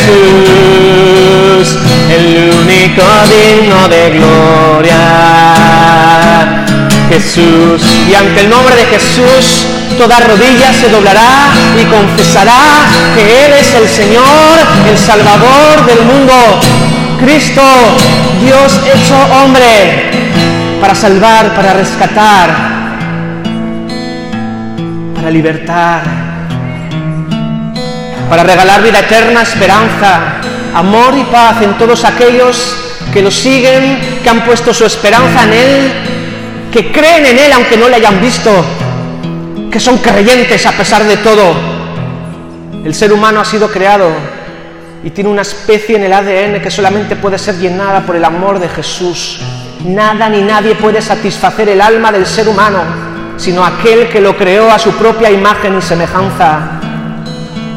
Jesús, 0.00 0.86
el 2.08 2.26
único 2.60 3.06
digno 3.28 3.80
de 3.88 4.02
gloria. 4.18 5.79
Jesús, 7.10 7.82
y 8.08 8.14
ante 8.14 8.42
el 8.42 8.50
nombre 8.50 8.76
de 8.76 8.84
Jesús, 8.84 9.66
toda 9.98 10.20
rodilla 10.20 10.72
se 10.72 10.88
doblará 10.88 11.50
y 11.76 11.84
confesará 11.86 12.86
que 13.16 13.46
Él 13.46 13.52
es 13.52 13.74
el 13.74 13.88
Señor, 13.88 14.58
el 14.88 14.96
Salvador 14.96 15.86
del 15.86 16.02
mundo. 16.04 16.60
Cristo, 17.20 17.62
Dios 18.40 18.80
hecho 18.94 19.16
hombre, 19.34 20.30
para 20.80 20.94
salvar, 20.94 21.52
para 21.56 21.74
rescatar, 21.74 22.48
para 25.16 25.30
libertar. 25.30 26.02
para 28.30 28.44
regalar 28.44 28.80
vida 28.80 29.00
eterna, 29.00 29.42
esperanza, 29.42 30.36
amor 30.72 31.14
y 31.18 31.24
paz 31.24 31.62
en 31.62 31.76
todos 31.76 32.04
aquellos 32.04 32.76
que 33.12 33.22
lo 33.22 33.30
siguen, 33.32 33.98
que 34.22 34.30
han 34.30 34.44
puesto 34.44 34.72
su 34.72 34.84
esperanza 34.84 35.42
en 35.42 35.52
Él, 35.52 35.92
que 36.72 36.92
creen 36.92 37.26
en 37.26 37.38
Él 37.38 37.52
aunque 37.52 37.76
no 37.76 37.88
le 37.88 37.96
hayan 37.96 38.20
visto, 38.20 38.50
que 39.70 39.80
son 39.80 39.98
creyentes 39.98 40.64
a 40.66 40.72
pesar 40.72 41.04
de 41.04 41.16
todo. 41.18 41.54
El 42.84 42.94
ser 42.94 43.12
humano 43.12 43.40
ha 43.40 43.44
sido 43.44 43.70
creado 43.70 44.10
y 45.02 45.10
tiene 45.10 45.30
una 45.30 45.42
especie 45.42 45.96
en 45.96 46.04
el 46.04 46.12
ADN 46.12 46.62
que 46.62 46.70
solamente 46.70 47.16
puede 47.16 47.38
ser 47.38 47.56
llenada 47.58 48.00
por 48.00 48.16
el 48.16 48.24
amor 48.24 48.58
de 48.58 48.68
Jesús. 48.68 49.40
Nada 49.84 50.28
ni 50.28 50.42
nadie 50.42 50.74
puede 50.74 51.00
satisfacer 51.02 51.68
el 51.68 51.80
alma 51.80 52.12
del 52.12 52.26
ser 52.26 52.48
humano, 52.48 52.82
sino 53.36 53.64
aquel 53.64 54.08
que 54.08 54.20
lo 54.20 54.36
creó 54.36 54.70
a 54.70 54.78
su 54.78 54.92
propia 54.92 55.30
imagen 55.30 55.76
y 55.78 55.82
semejanza. 55.82 56.80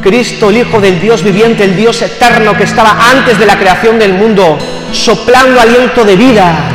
Cristo, 0.02 0.50
el 0.50 0.58
Hijo 0.58 0.80
del 0.80 1.00
Dios 1.00 1.22
viviente, 1.22 1.64
el 1.64 1.76
Dios 1.76 2.02
eterno 2.02 2.54
que 2.56 2.64
estaba 2.64 3.10
antes 3.10 3.38
de 3.38 3.46
la 3.46 3.58
creación 3.58 3.98
del 3.98 4.12
mundo, 4.12 4.58
soplando 4.92 5.60
aliento 5.60 6.04
de 6.04 6.16
vida. 6.16 6.73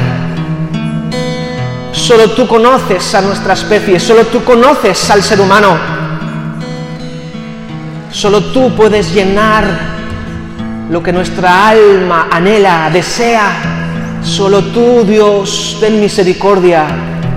Solo 1.91 2.31
tú 2.31 2.47
conoces 2.47 3.15
a 3.15 3.21
nuestra 3.21 3.53
especie, 3.53 3.99
solo 3.99 4.25
tú 4.25 4.43
conoces 4.43 5.09
al 5.09 5.23
ser 5.23 5.41
humano. 5.41 5.77
Solo 8.11 8.43
tú 8.45 8.75
puedes 8.75 9.13
llenar 9.13 9.65
lo 10.89 11.03
que 11.03 11.13
nuestra 11.13 11.69
alma 11.69 12.27
anhela, 12.31 12.89
desea. 12.91 13.77
Solo 14.23 14.63
tú, 14.65 15.03
Dios, 15.05 15.77
ten 15.79 15.99
misericordia, 15.99 16.87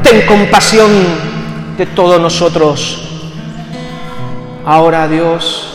ten 0.03 0.27
compasión 0.27 0.91
de 1.77 1.87
todos 1.87 2.21
nosotros. 2.21 2.99
Ahora, 4.65 5.07
Dios, 5.09 5.69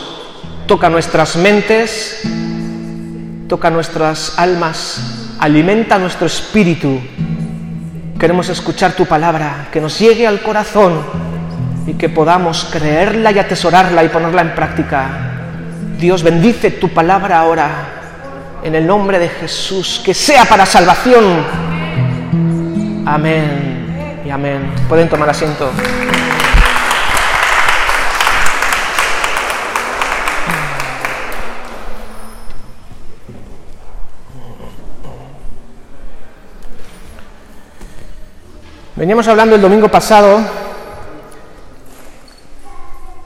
toca 0.66 0.90
nuestras 0.90 1.36
mentes, 1.36 2.22
toca 3.48 3.70
nuestras 3.70 4.38
almas, 4.38 5.36
alimenta 5.38 5.98
nuestro 5.98 6.26
espíritu. 6.26 7.00
Queremos 8.18 8.48
escuchar 8.48 8.94
tu 8.94 9.06
palabra, 9.06 9.68
que 9.72 9.80
nos 9.80 9.96
llegue 9.96 10.26
al 10.26 10.42
corazón 10.42 11.02
y 11.86 11.94
que 11.94 12.08
podamos 12.08 12.68
creerla 12.70 13.30
y 13.30 13.38
atesorarla 13.38 14.02
y 14.02 14.08
ponerla 14.08 14.42
en 14.42 14.54
práctica. 14.56 15.08
Dios 15.98 16.24
bendice 16.24 16.72
tu 16.72 16.88
palabra 16.88 17.38
ahora 17.38 17.68
en 18.64 18.74
el 18.74 18.84
nombre 18.84 19.20
de 19.20 19.28
Jesús, 19.28 20.02
que 20.04 20.14
sea 20.14 20.44
para 20.46 20.66
salvación. 20.66 21.24
Amén 23.06 24.22
y 24.26 24.30
amén. 24.30 24.72
Pueden 24.88 25.08
tomar 25.08 25.30
asiento. 25.30 25.70
Veníamos 38.98 39.28
hablando 39.28 39.54
el 39.54 39.62
domingo 39.62 39.88
pasado 39.88 40.40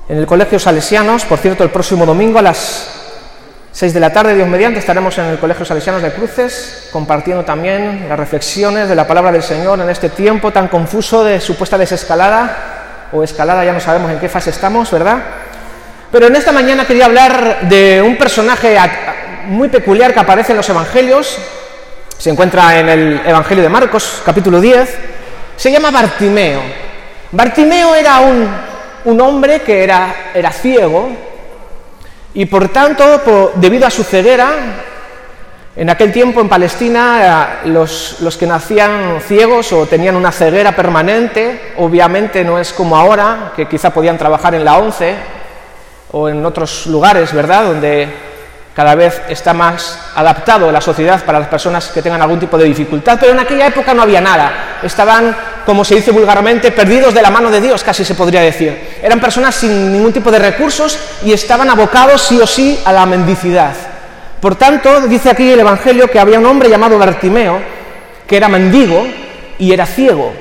en 0.07 0.19
el 0.19 0.27
Colegio 0.27 0.59
Salesianos, 0.59 1.25
por 1.25 1.39
cierto, 1.39 1.65
el 1.65 1.71
próximo 1.71 2.05
domingo 2.05 2.39
a 2.39 2.43
las 2.43 2.91
6 3.73 3.95
de 3.95 4.01
la 4.01 4.13
tarde, 4.13 4.35
Dios 4.35 4.47
mediante, 4.47 4.81
estaremos 4.81 5.17
en 5.17 5.25
el 5.25 5.39
Colegio 5.39 5.65
Salesianos 5.65 6.03
de 6.03 6.13
Cruces, 6.13 6.91
compartiendo 6.93 7.43
también 7.43 8.05
las 8.07 8.19
reflexiones 8.19 8.87
de 8.87 8.95
la 8.95 9.07
palabra 9.07 9.33
del 9.33 9.43
Señor 9.43 9.81
en 9.81 9.89
este 9.89 10.11
tiempo 10.11 10.51
tan 10.51 10.69
confuso 10.69 11.25
de 11.25 11.41
supuesta 11.41 11.79
desescalada 11.79 13.09
o 13.11 13.23
escalada, 13.23 13.65
ya 13.65 13.73
no 13.73 13.81
sabemos 13.81 14.11
en 14.11 14.19
qué 14.19 14.29
fase 14.29 14.51
estamos, 14.51 14.91
¿verdad? 14.91 15.23
Pero 16.13 16.27
en 16.27 16.37
esta 16.37 16.53
mañana 16.53 16.87
quería 16.87 17.07
hablar 17.07 17.61
de 17.63 18.03
un 18.03 18.19
personaje 18.19 18.77
muy 19.47 19.71
peculiar 19.71 20.13
que 20.13 20.21
aparece 20.21 20.53
en 20.53 20.59
los 20.59 20.69
Evangelios, 20.69 21.39
se 22.19 22.29
encuentra 22.29 22.79
en 22.79 22.91
el 22.91 23.23
Evangelio 23.25 23.63
de 23.63 23.71
Marcos, 23.71 24.21
capítulo 24.23 24.61
10, 24.61 24.99
se 25.57 25.71
llama 25.71 25.91
Bartimeo. 25.91 26.61
Bartimeo 27.31 27.95
era 27.95 28.21
un, 28.21 29.21
hombre 29.21 29.61
que 29.61 29.83
era, 29.83 30.31
era, 30.35 30.51
ciego 30.53 31.11
y 32.35 32.47
por 32.47 32.69
tanto, 32.69 33.53
debido 33.57 33.87
a 33.87 33.91
su 33.91 34.05
ceguera, 34.05 34.51
en 35.75 35.89
aquel 35.89 36.13
tiempo 36.13 36.41
en 36.41 36.49
Palestina 36.49 37.61
los, 37.65 38.21
los, 38.21 38.37
que 38.37 38.47
nacían 38.47 39.21
ciegos 39.27 39.73
o 39.73 39.87
tenían 39.87 40.17
una 40.17 40.31
ceguera 40.31 40.77
permanente, 40.77 41.73
obviamente 41.79 42.45
no 42.45 42.59
es 42.59 42.73
como 42.73 42.97
ahora, 42.97 43.53
que 43.57 43.67
quizá 43.67 43.91
podían 43.91 44.19
trabajar 44.19 44.55
en 44.55 44.65
la 44.65 44.77
ONCE 44.77 45.15
o 46.13 46.29
en 46.29 46.45
otros 46.45 46.87
lugares, 46.87 47.33
¿verdad?, 47.33 47.65
donde 47.65 48.32
cada 48.75 48.95
vez 48.95 49.21
está 49.29 49.53
más 49.53 49.99
adaptado 50.15 50.69
a 50.69 50.73
la 50.73 50.81
sociedad 50.81 51.23
para 51.25 51.39
las 51.39 51.49
personas 51.49 51.89
que 51.89 52.01
tengan 52.01 52.23
algún 52.23 52.41
tipo 52.41 52.57
de 52.57 52.65
dificultad, 52.65 53.19
pero 53.21 53.33
en 53.33 53.41
aquella 53.41 53.67
época 53.67 53.93
no 53.93 54.03
había 54.03 54.21
nada. 54.21 54.79
Estaban, 54.83 55.37
como 55.67 55.85
se 55.85 55.97
dice 55.97 56.11
vulgarmente, 56.11 56.73
perdidos 56.73 57.13
de 57.13 57.21
la 57.21 57.31
mano 57.31 57.51
de 57.51 57.61
Dios, 57.61 57.85
casi 57.85 58.05
se 58.05 58.15
podría 58.15 58.41
decir. 58.41 58.99
Eran 59.03 59.21
personas 59.21 59.55
sin 59.55 59.93
ningún 59.93 60.13
tipo 60.13 60.31
de 60.31 60.39
recursos 60.39 60.99
y 61.23 61.33
estaban 61.33 61.69
abocados 61.69 62.23
sí 62.23 62.41
o 62.41 62.47
sí 62.47 62.81
a 62.85 62.93
la 62.93 63.05
mendicidad. 63.05 63.75
Por 64.41 64.57
tanto, 64.57 65.03
dice 65.03 65.31
aquí 65.31 65.53
el 65.53 65.61
Evangelio 65.61 66.11
que 66.11 66.19
había 66.19 66.39
un 66.39 66.47
hombre 66.47 66.71
llamado 66.71 66.99
Bartimeo, 66.99 67.61
que 68.27 68.37
era 68.37 68.49
mendigo 68.49 69.07
y 69.59 69.73
era 69.73 69.85
ciego. 69.85 70.33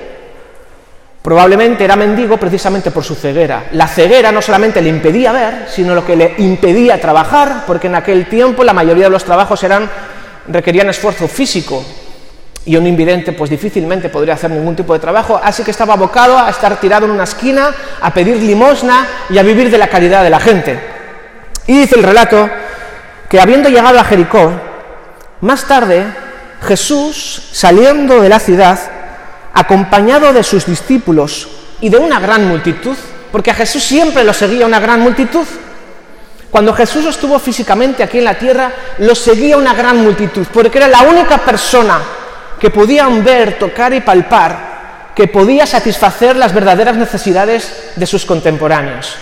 Probablemente 1.21 1.83
era 1.83 1.95
mendigo 1.95 2.37
precisamente 2.37 2.89
por 2.89 3.03
su 3.03 3.13
ceguera. 3.13 3.65
La 3.73 3.87
ceguera 3.87 4.31
no 4.31 4.41
solamente 4.41 4.81
le 4.81 4.89
impedía 4.89 5.31
ver, 5.31 5.67
sino 5.69 5.93
lo 5.93 6.03
que 6.03 6.15
le 6.15 6.33
impedía 6.39 6.99
trabajar, 6.99 7.63
porque 7.67 7.87
en 7.87 7.95
aquel 7.95 8.27
tiempo 8.27 8.63
la 8.63 8.73
mayoría 8.73 9.03
de 9.03 9.11
los 9.11 9.23
trabajos 9.23 9.63
eran, 9.63 9.87
requerían 10.47 10.89
esfuerzo 10.89 11.27
físico 11.27 11.85
y 12.65 12.75
un 12.75 12.85
invidente 12.85 13.33
pues 13.33 13.49
difícilmente 13.49 14.09
podría 14.09 14.35
hacer 14.35 14.51
ningún 14.51 14.75
tipo 14.75 14.93
de 14.93 14.99
trabajo, 14.99 15.39
así 15.43 15.63
que 15.63 15.71
estaba 15.71 15.93
abocado 15.93 16.37
a 16.37 16.49
estar 16.49 16.79
tirado 16.79 17.05
en 17.05 17.11
una 17.11 17.23
esquina, 17.23 17.71
a 18.01 18.13
pedir 18.13 18.37
limosna 18.37 19.07
y 19.29 19.37
a 19.37 19.43
vivir 19.43 19.71
de 19.71 19.77
la 19.77 19.87
caridad 19.87 20.23
de 20.23 20.29
la 20.29 20.39
gente. 20.39 20.79
Y 21.67 21.81
dice 21.81 21.95
el 21.95 22.03
relato 22.03 22.49
que 23.29 23.39
habiendo 23.39 23.69
llegado 23.69 23.99
a 23.99 24.03
Jericó, 24.03 24.51
más 25.41 25.67
tarde 25.67 26.05
Jesús, 26.67 27.49
saliendo 27.51 28.21
de 28.21 28.29
la 28.29 28.39
ciudad, 28.39 28.79
acompañado 29.53 30.33
de 30.33 30.43
sus 30.43 30.65
discípulos 30.65 31.47
y 31.81 31.89
de 31.89 31.97
una 31.97 32.19
gran 32.19 32.47
multitud, 32.47 32.95
porque 33.31 33.51
a 33.51 33.55
Jesús 33.55 33.83
siempre 33.83 34.23
lo 34.23 34.33
seguía 34.33 34.65
una 34.65 34.79
gran 34.79 34.99
multitud. 34.99 35.45
Cuando 36.49 36.73
Jesús 36.73 37.05
estuvo 37.05 37.39
físicamente 37.39 38.03
aquí 38.03 38.17
en 38.17 38.25
la 38.25 38.37
tierra, 38.37 38.71
lo 38.99 39.15
seguía 39.15 39.57
una 39.57 39.73
gran 39.73 39.97
multitud, 39.97 40.45
porque 40.53 40.77
era 40.77 40.87
la 40.87 41.01
única 41.01 41.37
persona 41.37 41.99
que 42.59 42.69
podían 42.69 43.23
ver, 43.23 43.57
tocar 43.57 43.93
y 43.93 44.01
palpar, 44.01 45.11
que 45.15 45.27
podía 45.27 45.65
satisfacer 45.65 46.35
las 46.35 46.53
verdaderas 46.53 46.95
necesidades 46.95 47.91
de 47.95 48.05
sus 48.05 48.25
contemporáneos. 48.25 49.15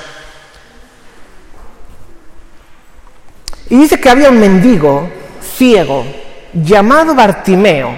Y 3.69 3.77
dice 3.77 3.99
que 3.99 4.09
había 4.09 4.29
un 4.29 4.39
mendigo 4.39 5.09
ciego 5.55 6.03
llamado 6.53 7.13
Bartimeo. 7.13 7.95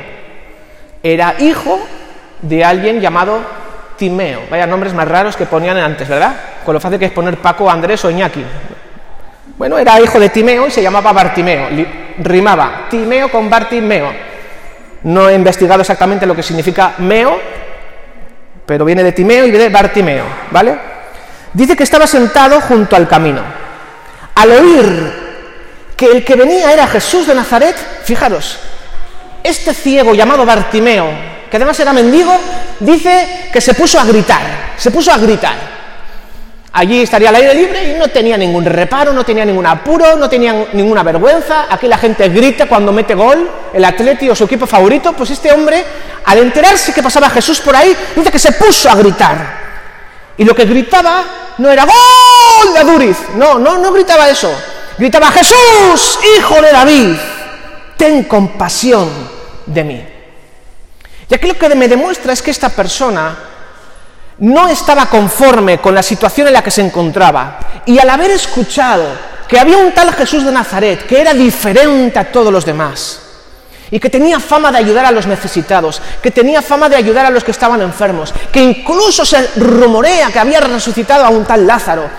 Era 1.02 1.36
hijo 1.40 1.80
de 2.42 2.64
alguien 2.64 3.00
llamado 3.00 3.40
Timeo. 3.98 4.42
Vaya 4.50 4.66
nombres 4.66 4.94
más 4.94 5.08
raros 5.08 5.36
que 5.36 5.46
ponían 5.46 5.78
antes, 5.78 6.08
¿verdad? 6.08 6.36
Con 6.66 6.74
lo 6.74 6.80
fácil 6.80 7.00
que 7.00 7.06
es 7.06 7.12
poner 7.12 7.38
Paco, 7.38 7.70
Andrés 7.70 8.04
o 8.06 8.10
Iñaki. 8.10 8.44
Bueno, 9.58 9.78
era 9.78 10.02
hijo 10.02 10.20
de 10.20 10.30
Timeo 10.30 10.68
y 10.68 10.72
se 10.72 10.82
llamaba 10.82 11.14
Bartimeo. 11.14 11.68
Rimaba 12.18 12.88
Timeo 12.90 13.30
con 13.30 13.50
Bartimeo. 13.50 14.12
No 15.04 15.30
he 15.30 15.36
investigado 15.36 15.82
exactamente 15.82 16.26
lo 16.26 16.36
que 16.36 16.44
significa 16.44 16.96
meo, 17.00 17.40
pero 18.66 18.86
viene 18.86 19.04
de 19.04 19.12
Timeo 19.12 19.46
y 19.46 19.52
de 19.52 19.70
Bartimeo, 19.70 20.24
¿vale? 20.52 20.76
Dice 21.54 21.76
que 21.76 21.84
estaba 21.84 22.08
sentado 22.08 22.60
junto 22.62 22.96
al 22.96 23.08
camino. 23.08 23.42
Al 24.36 24.52
oír 24.52 25.14
que 25.96 26.06
el 26.08 26.26
que 26.26 26.36
venía 26.36 26.72
era 26.74 26.88
Jesús 26.88 27.28
de 27.28 27.36
Nazaret, 27.36 27.76
fijaros, 28.04 28.58
este 29.44 29.74
ciego 29.74 30.16
llamado 30.16 30.46
Bartimeo, 30.46 31.08
que 31.52 31.58
además 31.58 31.78
era 31.82 31.92
mendigo, 31.92 32.34
dice 32.80 33.50
que 33.52 33.60
se 33.60 33.74
puso 33.74 34.00
a 34.00 34.06
gritar, 34.06 34.42
se 34.78 34.90
puso 34.90 35.12
a 35.12 35.18
gritar. 35.18 35.82
Allí 36.72 37.02
estaría 37.02 37.28
al 37.28 37.36
aire 37.36 37.54
libre 37.54 37.90
y 37.90 38.00
no 38.00 38.08
tenía 38.08 38.38
ningún 38.38 38.64
reparo, 38.64 39.12
no 39.12 39.26
tenía 39.26 39.44
ningún 39.44 39.66
apuro, 39.66 40.16
no 40.16 40.30
tenía 40.30 40.68
ninguna 40.72 41.04
vergüenza. 41.04 41.66
Aquí 41.70 41.90
la 41.90 41.98
gente 41.98 42.30
grita 42.30 42.68
cuando 42.68 42.94
mete 42.94 43.16
gol, 43.16 43.52
el 43.74 43.84
Atleti 43.84 44.30
o 44.30 44.36
su 44.36 44.46
equipo 44.46 44.66
favorito. 44.66 45.12
Pues 45.12 45.32
este 45.32 45.52
hombre, 45.52 45.84
al 46.24 46.38
enterarse 46.38 46.94
que 46.94 47.04
pasaba 47.04 47.30
Jesús 47.30 47.60
por 47.60 47.76
ahí, 47.76 47.94
dice 48.16 48.32
que 48.32 48.40
se 48.40 48.54
puso 48.54 48.90
a 48.90 48.96
gritar. 48.96 49.60
Y 50.38 50.46
lo 50.46 50.56
que 50.56 50.64
gritaba 50.64 51.26
no 51.58 51.70
era 51.70 51.84
¡Gol 51.84 52.74
de 52.74 52.90
Duriz! 52.90 53.18
No, 53.36 53.60
no, 53.60 53.78
no 53.78 53.92
gritaba 53.92 54.30
eso. 54.30 54.58
Gritaba 54.98 55.30
Jesús, 55.32 56.18
hijo 56.38 56.62
de 56.62 56.72
David, 56.72 57.16
ten 57.98 58.24
compasión 58.24 59.10
de 59.66 59.84
mí. 59.84 60.11
Y 61.32 61.36
aquí 61.36 61.48
lo 61.48 61.58
que 61.58 61.74
me 61.76 61.88
demuestra 61.88 62.34
es 62.34 62.42
que 62.42 62.52
esta 62.52 62.68
persona 62.68 63.34
no 64.40 64.68
estaba 64.68 65.06
conforme 65.06 65.78
con 65.78 65.96
la 65.96 66.04
situación 66.04 66.48
en 66.48 66.54
la 66.54 66.62
que 66.62 66.72
se 66.72 66.82
encontraba 66.82 67.58
y 67.86 67.98
al 68.00 68.10
haber 68.10 68.32
escuchado 68.32 69.06
que 69.48 69.58
había 69.58 69.78
un 69.78 69.94
tal 69.94 70.14
Jesús 70.14 70.44
de 70.44 70.52
Nazaret 70.52 71.08
que 71.08 71.22
era 71.22 71.34
diferente 71.34 72.20
a 72.20 72.30
todos 72.30 72.52
los 72.52 72.66
demás 72.66 73.22
y 73.90 73.98
que 73.98 74.10
tenía 74.10 74.42
fama 74.42 74.74
de 74.74 74.80
ayudar 74.80 75.06
a 75.06 75.12
los 75.12 75.26
necesitados, 75.26 76.02
que 76.22 76.32
tenía 76.32 76.62
fama 76.62 76.90
de 76.90 76.98
ayudar 76.98 77.26
a 77.26 77.30
los 77.30 77.46
que 77.46 77.52
estaban 77.52 77.82
enfermos, 77.82 78.34
que 78.52 78.62
incluso 78.62 79.24
se 79.24 79.52
rumorea 79.56 80.32
que 80.32 80.40
había 80.40 80.60
resucitado 80.60 81.24
a 81.24 81.30
un 81.30 81.46
tal 81.46 81.66
Lázaro. 81.66 82.10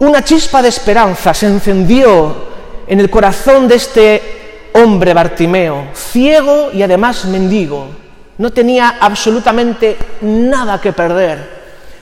Una 0.00 0.22
chispa 0.22 0.60
de 0.60 0.68
esperanza 0.68 1.32
se 1.32 1.46
encendió 1.46 2.48
en 2.86 3.00
el 3.00 3.08
corazón 3.08 3.66
de 3.66 3.76
este 3.76 4.45
hombre 4.76 5.14
Bartimeo, 5.14 5.88
ciego 5.94 6.70
y 6.72 6.82
además 6.82 7.24
mendigo. 7.24 7.88
No 8.38 8.52
tenía 8.52 8.96
absolutamente 9.00 9.96
nada 10.20 10.80
que 10.80 10.92
perder, 10.92 11.56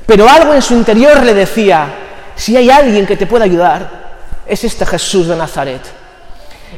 pero 0.06 0.28
algo 0.28 0.52
en 0.52 0.62
su 0.62 0.74
interior 0.74 1.22
le 1.22 1.34
decía, 1.34 1.86
si 2.34 2.56
hay 2.56 2.70
alguien 2.70 3.06
que 3.06 3.16
te 3.16 3.26
pueda 3.26 3.44
ayudar, 3.44 4.04
es 4.46 4.64
este 4.64 4.84
Jesús 4.84 5.28
de 5.28 5.36
Nazaret. 5.36 5.82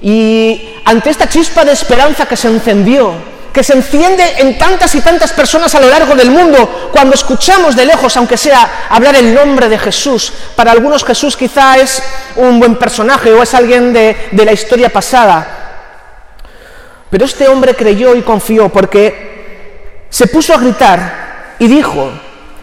Y 0.03 0.75
ante 0.85 1.11
esta 1.11 1.29
chispa 1.29 1.65
de 1.65 1.73
esperanza 1.73 2.27
que 2.27 2.37
se 2.37 2.49
encendió, 2.49 3.15
que 3.53 3.65
se 3.65 3.73
enciende 3.73 4.23
en 4.37 4.59
tantas 4.59 4.95
y 4.95 5.01
tantas 5.01 5.33
personas 5.33 5.75
a 5.75 5.81
lo 5.81 5.89
largo 5.89 6.15
del 6.15 6.31
mundo, 6.31 6.91
cuando 6.93 7.15
escuchamos 7.15 7.75
de 7.75 7.87
lejos, 7.87 8.15
aunque 8.19 8.37
sea 8.37 8.87
hablar 8.91 9.17
el 9.17 9.33
nombre 9.33 9.71
de 9.71 9.79
Jesús, 9.79 10.31
para 10.55 10.73
algunos 10.73 11.03
Jesús 11.03 11.39
quizá 11.39 11.79
es 11.79 12.03
un 12.37 12.61
buen 12.61 12.77
personaje 12.77 13.33
o 13.33 13.43
es 13.43 13.55
alguien 13.55 13.95
de, 13.95 14.29
de 14.31 14.45
la 14.45 14.53
historia 14.53 14.91
pasada. 14.91 15.66
Pero 17.11 17.25
este 17.25 17.49
hombre 17.49 17.75
creyó 17.75 18.15
y 18.15 18.23
confió 18.23 18.69
porque 18.69 20.07
se 20.11 20.27
puso 20.27 20.55
a 20.55 20.59
gritar 20.59 21.55
y 21.59 21.67
dijo, 21.67 22.13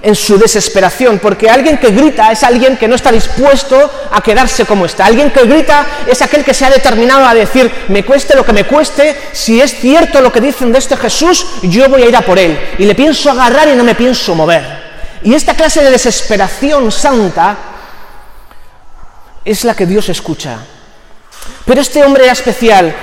en 0.04 0.16
su 0.16 0.38
desesperación, 0.38 1.18
porque 1.20 1.50
alguien 1.50 1.78
que 1.78 1.92
grita 1.92 2.30
es 2.30 2.44
alguien 2.44 2.76
que 2.76 2.90
no 2.90 2.96
está 2.96 3.10
dispuesto 3.10 3.90
a 4.12 4.22
quedarse 4.22 4.66
como 4.66 4.86
está. 4.86 5.06
Alguien 5.06 5.32
que 5.32 5.46
grita 5.46 5.86
es 6.06 6.22
aquel 6.22 6.44
que 6.44 6.54
se 6.54 6.66
ha 6.66 6.70
determinado 6.70 7.26
a 7.26 7.34
decir, 7.34 7.72
me 7.88 8.04
cueste 8.04 8.36
lo 8.36 8.46
que 8.46 8.52
me 8.52 8.66
cueste, 8.66 9.18
si 9.32 9.62
es 9.62 9.80
cierto 9.80 10.20
lo 10.20 10.32
que 10.32 10.42
dicen 10.42 10.74
de 10.74 10.80
este 10.80 10.98
Jesús, 10.98 11.46
yo 11.64 11.88
voy 11.88 12.04
a 12.04 12.10
ir 12.10 12.16
a 12.18 12.22
por 12.22 12.38
él. 12.38 12.76
Y 12.78 12.84
le 12.84 12.96
pienso 12.96 13.32
agarrar 13.32 13.70
y 13.70 13.76
no 13.76 13.86
me 13.86 13.96
pienso 13.96 14.36
mover. 14.36 14.84
Y 15.24 15.34
esta 15.34 15.56
clase 15.56 15.82
de 15.82 15.90
desesperación 15.90 16.92
santa 16.92 17.56
es 19.46 19.64
la 19.64 19.74
que 19.74 19.86
Dios 19.86 20.10
escucha. 20.10 20.58
Pero 21.66 21.80
este 21.80 22.04
hombre 22.04 22.26
era 22.26 22.34
especial, 22.34 22.94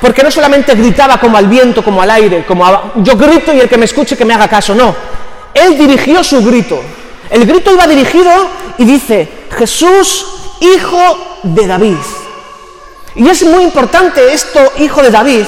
porque 0.00 0.22
no 0.22 0.30
solamente 0.30 0.74
gritaba 0.74 1.18
como 1.18 1.36
al 1.36 1.46
viento, 1.46 1.82
como 1.82 2.00
al 2.02 2.10
aire, 2.10 2.44
como 2.46 2.92
yo 2.96 3.16
grito 3.16 3.52
y 3.52 3.60
el 3.60 3.68
que 3.68 3.78
me 3.78 3.84
escuche 3.84 4.16
que 4.16 4.24
me 4.24 4.34
haga 4.34 4.48
caso, 4.48 4.74
no 4.74 4.94
él 5.58 5.78
dirigió 5.78 6.22
su 6.22 6.42
grito. 6.44 6.80
El 7.30 7.46
grito 7.46 7.72
iba 7.72 7.86
dirigido 7.86 8.30
y 8.78 8.84
dice, 8.84 9.28
Jesús, 9.56 10.26
hijo 10.60 11.40
de 11.42 11.66
David. 11.66 11.96
Y 13.16 13.28
es 13.28 13.42
muy 13.42 13.64
importante 13.64 14.32
esto, 14.32 14.60
hijo 14.78 15.02
de 15.02 15.10
David, 15.10 15.44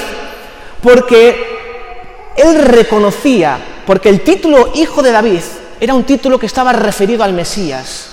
porque 0.82 2.32
él 2.36 2.62
reconocía, 2.64 3.58
porque 3.86 4.08
el 4.08 4.22
título 4.22 4.72
hijo 4.74 5.02
de 5.02 5.12
David 5.12 5.42
era 5.80 5.94
un 5.94 6.04
título 6.04 6.38
que 6.38 6.46
estaba 6.46 6.72
referido 6.72 7.24
al 7.24 7.32
Mesías. 7.32 8.06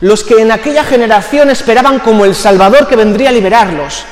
Los 0.00 0.24
que 0.24 0.40
en 0.40 0.50
aquella 0.50 0.82
generación 0.82 1.50
esperaban 1.50 1.98
como 1.98 2.24
el 2.24 2.34
Salvador 2.34 2.88
que 2.88 2.96
vendría 2.96 3.28
a 3.28 3.32
liberarlos. 3.32 4.04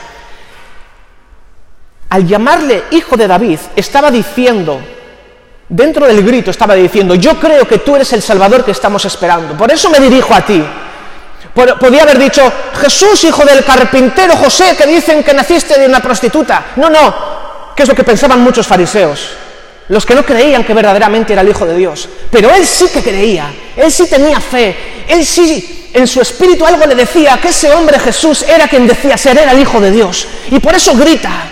Al 2.11 2.27
llamarle 2.27 2.85
hijo 2.91 3.17
de 3.17 3.27
David, 3.27 3.59
estaba 3.77 4.11
diciendo, 4.11 4.81
Dentro 5.69 6.07
del 6.07 6.25
grito 6.25 6.51
estaba 6.51 6.75
diciendo, 6.75 7.15
yo 7.15 7.39
creo 7.39 7.69
que 7.69 7.79
tú 7.79 7.95
eres 7.95 8.11
el 8.15 8.23
Salvador 8.23 8.65
que 8.65 8.71
estamos 8.71 9.05
esperando. 9.05 9.55
Por 9.55 9.71
eso 9.71 9.91
me 9.91 10.01
dirijo 10.01 10.35
a 10.35 10.41
ti. 10.41 10.65
Podía 11.55 12.03
haber 12.03 12.19
dicho, 12.19 12.51
Jesús, 12.81 13.25
hijo 13.25 13.45
del 13.45 13.65
carpintero 13.65 14.35
José, 14.37 14.75
que 14.77 14.87
dicen 14.87 15.23
que 15.23 15.35
naciste 15.35 15.79
de 15.79 15.87
una 15.87 16.01
prostituta. 16.01 16.69
No, 16.77 16.89
no, 16.89 17.15
que 17.77 17.83
es 17.83 17.89
lo 17.89 17.95
que 17.95 18.05
pensaban 18.05 18.41
muchos 18.41 18.67
fariseos, 18.67 19.31
los 19.89 20.07
que 20.07 20.15
no 20.15 20.25
creían 20.25 20.65
que 20.65 20.73
verdaderamente 20.73 21.35
era 21.35 21.43
el 21.43 21.49
Hijo 21.49 21.67
de 21.67 21.77
Dios. 21.77 22.09
Pero 22.31 22.51
él 22.51 22.65
sí 22.65 22.89
que 22.89 23.03
creía, 23.03 23.53
él 23.77 23.93
sí 23.93 24.09
tenía 24.09 24.41
fe, 24.41 25.05
él 25.09 25.25
sí 25.27 25.91
en 25.93 26.07
su 26.07 26.21
espíritu 26.21 26.65
algo 26.65 26.87
le 26.87 26.95
decía 26.95 27.39
que 27.43 27.49
ese 27.49 27.71
hombre 27.73 27.99
Jesús 27.99 28.43
era 28.43 28.69
quien 28.69 28.87
decía 28.87 29.17
ser, 29.19 29.37
era 29.37 29.53
el 29.53 29.61
Hijo 29.61 29.81
de 29.81 29.91
Dios. 29.91 30.27
Y 30.51 30.61
por 30.61 30.75
eso 30.75 30.95
grita, 30.95 31.51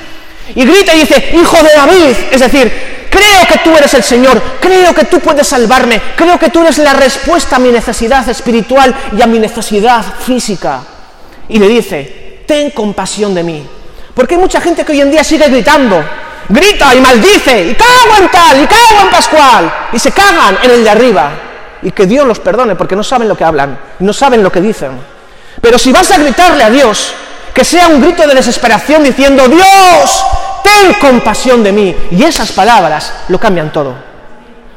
y 0.55 0.65
grita 0.65 0.95
y 0.95 1.01
dice, 1.01 1.31
Hijo 1.35 1.57
de 1.63 1.71
David, 1.75 2.17
es 2.31 2.41
decir, 2.41 2.97
Creo 3.17 3.47
que 3.47 3.59
tú 3.65 3.75
eres 3.75 3.95
el 3.95 4.03
Señor, 4.03 4.43
creo 4.61 4.95
que 4.95 5.07
tú 5.07 5.21
puedes 5.21 5.47
salvarme, 5.47 6.03
creo 6.15 6.39
que 6.39 6.51
tú 6.51 6.61
eres 6.61 6.77
la 6.77 6.93
respuesta 6.93 7.57
a 7.57 7.59
mi 7.59 7.71
necesidad 7.71 8.29
espiritual 8.29 8.95
y 9.17 9.23
a 9.23 9.27
mi 9.27 9.39
necesidad 9.39 10.05
física. 10.21 10.81
Y 11.49 11.59
le 11.59 11.67
dice, 11.67 12.43
ten 12.47 12.73
compasión 12.73 13.35
de 13.35 13.43
mí. 13.43 13.67
Porque 14.13 14.35
hay 14.35 14.41
mucha 14.41 14.61
gente 14.61 14.85
que 14.85 14.93
hoy 14.93 15.01
en 15.01 15.11
día 15.11 15.25
sigue 15.25 15.49
gritando, 15.49 16.05
grita 16.51 16.95
y 16.95 17.01
maldice, 17.01 17.69
y 17.69 17.75
cago 17.75 18.21
en 18.21 18.29
tal, 18.29 18.63
y 18.63 18.67
cago 18.67 19.01
en 19.05 19.11
Pascual, 19.11 19.73
y 19.95 19.99
se 19.99 20.13
cagan 20.13 20.59
en 20.63 20.71
el 20.73 20.85
de 20.85 20.91
arriba. 20.91 21.31
Y 21.81 21.93
que 21.93 22.05
Dios 22.05 22.27
los 22.27 22.41
perdone 22.41 22.75
porque 22.75 22.97
no 22.97 23.03
saben 23.03 23.29
lo 23.29 23.37
que 23.37 23.45
hablan, 23.45 23.79
no 24.01 24.13
saben 24.13 24.43
lo 24.43 24.53
que 24.53 24.61
dicen. 24.61 24.91
Pero 25.63 25.79
si 25.79 25.91
vas 25.91 26.11
a 26.11 26.19
gritarle 26.19 26.65
a 26.65 26.69
Dios, 26.69 27.15
que 27.57 27.64
sea 27.64 27.88
un 27.88 28.03
grito 28.03 28.27
de 28.29 28.35
desesperación 28.35 29.03
diciendo, 29.03 29.49
Dios, 29.49 30.25
ten 30.62 30.92
compasión 31.01 31.64
de 31.64 31.73
mí. 31.73 31.97
Y 32.11 32.23
esas 32.23 32.53
palabras 32.53 33.11
lo 33.29 33.40
cambian 33.40 33.73
todo. 33.73 33.95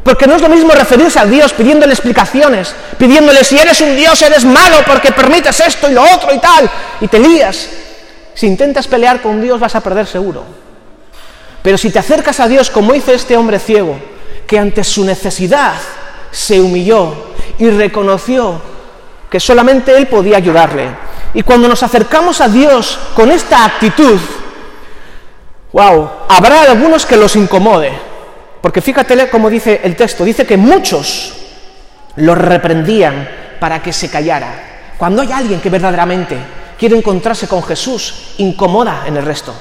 Porque 0.01 0.25
no 0.25 0.37
es 0.37 0.41
lo 0.41 0.47
mismo 0.47 0.71
referirse 0.71 1.19
a 1.19 1.25
Dios 1.25 1.51
pidiéndole 1.51 1.91
explicaciones, 1.91 2.73
pidiéndole 2.97 3.43
si 3.43 3.57
eres 3.57 3.81
un 3.81 3.97
Dios 3.97 4.21
eres 4.21 4.45
malo 4.45 4.77
porque 4.87 5.11
permites 5.11 5.59
esto 5.59 5.89
y 5.89 5.93
lo 5.93 6.03
otro 6.03 6.33
y 6.33 6.39
tal, 6.39 6.71
y 7.01 7.09
te 7.09 7.19
lías. 7.19 7.67
Si 8.33 8.47
intentas 8.47 8.87
pelear 8.87 9.21
con 9.21 9.41
Dios 9.41 9.59
vas 9.59 9.75
a 9.75 9.81
perder 9.81 10.07
seguro. 10.07 10.45
Pero 11.61 11.77
si 11.77 11.89
te 11.89 11.99
acercas 11.99 12.39
a 12.39 12.47
Dios 12.47 12.69
como 12.69 12.95
hizo 12.95 13.11
este 13.11 13.35
hombre 13.35 13.59
ciego, 13.59 13.99
que 14.47 14.57
ante 14.57 14.85
su 14.85 15.03
necesidad 15.03 15.73
se 16.31 16.61
humilló 16.61 17.33
y 17.57 17.69
reconoció 17.71 18.61
que 19.29 19.39
solamente 19.39 19.95
Él 19.95 20.07
podía 20.07 20.37
ayudarle. 20.37 20.87
Y 21.33 21.43
cuando 21.43 21.67
nos 21.67 21.83
acercamos 21.83 22.41
a 22.41 22.47
Dios 22.47 22.99
con 23.15 23.31
esta 23.31 23.65
actitud, 23.65 24.19
Wow, 25.71 26.09
habrá 26.27 26.63
algunos 26.63 27.05
que 27.05 27.15
los 27.15 27.35
incomode, 27.35 27.91
porque 28.59 28.81
fíjate 28.81 29.29
cómo 29.29 29.51
dice 29.51 29.81
el 29.83 29.95
texto, 29.95 30.23
dice 30.23 30.45
que 30.45 30.57
muchos 30.57 31.35
los 32.15 32.35
reprendían 32.35 33.29
para 33.59 33.81
que 33.81 33.93
se 33.93 34.09
callara. 34.09 34.93
Cuando 34.97 35.21
hay 35.21 35.31
alguien 35.31 35.61
que 35.61 35.69
verdaderamente 35.69 36.37
quiere 36.77 36.97
encontrarse 36.97 37.47
con 37.47 37.61
Jesús, 37.61 38.33
incomoda 38.39 39.03
en 39.05 39.17
el 39.17 39.25
resto. 39.25 39.53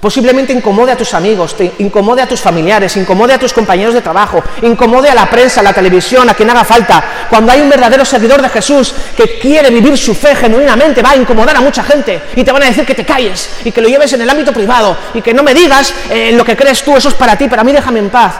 Posiblemente 0.00 0.54
incomode 0.54 0.92
a 0.92 0.96
tus 0.96 1.12
amigos, 1.12 1.54
te 1.54 1.72
incomode 1.78 2.22
a 2.22 2.26
tus 2.26 2.40
familiares, 2.40 2.96
incomode 2.96 3.34
a 3.34 3.38
tus 3.38 3.52
compañeros 3.52 3.92
de 3.92 4.00
trabajo, 4.00 4.42
incomode 4.62 5.10
a 5.10 5.14
la 5.14 5.28
prensa, 5.28 5.60
a 5.60 5.62
la 5.62 5.74
televisión, 5.74 6.28
a 6.30 6.32
quien 6.34 6.48
haga 6.48 6.64
falta. 6.64 7.04
Cuando 7.28 7.52
hay 7.52 7.60
un 7.60 7.68
verdadero 7.68 8.06
seguidor 8.06 8.40
de 8.40 8.48
Jesús 8.48 8.94
que 9.14 9.38
quiere 9.38 9.68
vivir 9.68 9.98
su 9.98 10.14
fe 10.14 10.34
genuinamente, 10.34 11.02
va 11.02 11.10
a 11.10 11.16
incomodar 11.16 11.58
a 11.58 11.60
mucha 11.60 11.84
gente 11.84 12.18
y 12.34 12.42
te 12.42 12.50
van 12.50 12.62
a 12.62 12.66
decir 12.66 12.86
que 12.86 12.94
te 12.94 13.04
calles 13.04 13.50
y 13.62 13.72
que 13.72 13.82
lo 13.82 13.88
lleves 13.88 14.10
en 14.14 14.22
el 14.22 14.30
ámbito 14.30 14.54
privado 14.54 14.96
y 15.12 15.20
que 15.20 15.34
no 15.34 15.42
me 15.42 15.52
digas 15.52 15.92
eh, 16.08 16.32
lo 16.32 16.46
que 16.46 16.56
crees 16.56 16.82
tú, 16.82 16.96
eso 16.96 17.10
es 17.10 17.14
para 17.14 17.36
ti, 17.36 17.46
para 17.48 17.62
mí 17.62 17.70
déjame 17.72 17.98
en 17.98 18.08
paz. 18.08 18.36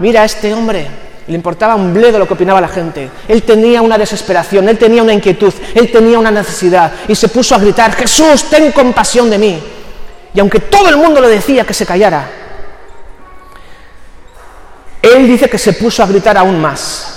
Mira 0.00 0.22
a 0.22 0.24
este 0.24 0.52
hombre, 0.52 0.88
le 1.28 1.34
importaba 1.36 1.76
un 1.76 1.94
bledo 1.94 2.18
lo 2.18 2.26
que 2.26 2.34
opinaba 2.34 2.60
la 2.60 2.66
gente. 2.66 3.08
Él 3.28 3.44
tenía 3.44 3.82
una 3.82 3.96
desesperación, 3.96 4.68
él 4.68 4.78
tenía 4.78 5.04
una 5.04 5.12
inquietud, 5.12 5.54
él 5.76 5.92
tenía 5.92 6.18
una 6.18 6.32
necesidad 6.32 6.90
y 7.06 7.14
se 7.14 7.28
puso 7.28 7.54
a 7.54 7.58
gritar, 7.58 7.94
Jesús, 7.94 8.50
ten 8.50 8.72
compasión 8.72 9.30
de 9.30 9.38
mí. 9.38 9.73
Y 10.34 10.40
aunque 10.40 10.60
todo 10.60 10.88
el 10.88 10.96
mundo 10.96 11.20
le 11.20 11.28
decía 11.28 11.64
que 11.64 11.72
se 11.72 11.86
callara, 11.86 12.28
él 15.00 15.28
dice 15.28 15.48
que 15.48 15.58
se 15.58 15.74
puso 15.74 16.02
a 16.02 16.06
gritar 16.06 16.36
aún 16.36 16.60
más. 16.60 17.10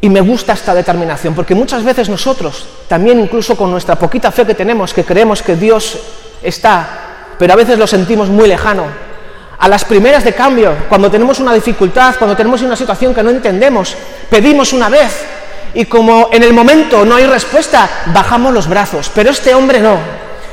Y 0.00 0.08
me 0.08 0.20
gusta 0.20 0.52
esta 0.52 0.74
determinación, 0.74 1.34
porque 1.34 1.54
muchas 1.54 1.82
veces 1.82 2.08
nosotros, 2.08 2.68
también 2.88 3.18
incluso 3.18 3.56
con 3.56 3.70
nuestra 3.70 3.96
poquita 3.96 4.30
fe 4.30 4.46
que 4.46 4.54
tenemos, 4.54 4.92
que 4.92 5.02
creemos 5.02 5.42
que 5.42 5.56
Dios 5.56 5.98
está, 6.42 6.86
pero 7.38 7.54
a 7.54 7.56
veces 7.56 7.78
lo 7.78 7.86
sentimos 7.86 8.28
muy 8.28 8.46
lejano, 8.46 8.84
a 9.58 9.68
las 9.68 9.84
primeras 9.84 10.22
de 10.22 10.34
cambio, 10.34 10.74
cuando 10.88 11.10
tenemos 11.10 11.40
una 11.40 11.54
dificultad, 11.54 12.16
cuando 12.18 12.36
tenemos 12.36 12.60
una 12.60 12.76
situación 12.76 13.14
que 13.14 13.22
no 13.22 13.30
entendemos, 13.30 13.96
pedimos 14.28 14.72
una 14.72 14.90
vez. 14.90 15.24
Y 15.72 15.86
como 15.86 16.28
en 16.32 16.42
el 16.42 16.52
momento 16.52 17.04
no 17.04 17.16
hay 17.16 17.26
respuesta, 17.26 17.88
bajamos 18.12 18.52
los 18.52 18.68
brazos, 18.68 19.10
pero 19.14 19.30
este 19.30 19.54
hombre 19.54 19.80
no, 19.80 19.96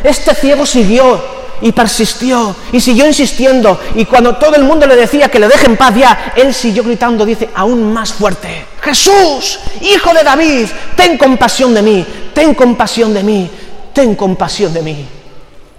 este 0.04 0.34
ciego 0.36 0.66
siguió 0.66 1.42
y 1.62 1.72
persistió 1.72 2.56
y 2.72 2.82
siguió 2.82 3.06
insistiendo 3.06 3.80
y 3.96 4.06
cuando 4.06 4.36
todo 4.36 4.56
el 4.56 4.64
mundo 4.64 4.88
le 4.88 4.96
decía 4.96 5.30
que 5.30 5.40
le 5.40 5.48
deje 5.48 5.68
en 5.68 5.78
paz 5.78 5.96
ya, 5.96 6.34
él 6.36 6.54
siguió 6.54 6.84
gritando, 6.84 7.26
dice, 7.26 7.50
aún 7.54 7.94
más 7.94 8.14
fuerte, 8.14 8.66
Jesús, 8.82 9.60
hijo 9.82 10.14
de 10.14 10.24
David, 10.24 10.68
ten 10.96 11.18
compasión 11.18 11.74
de 11.74 11.82
mí, 11.82 12.06
ten 12.34 12.56
compasión 12.56 13.14
de 13.14 13.24
mí, 13.24 13.50
ten 13.94 14.16
compasión 14.16 14.74
de 14.74 14.82
mí. 14.82 15.08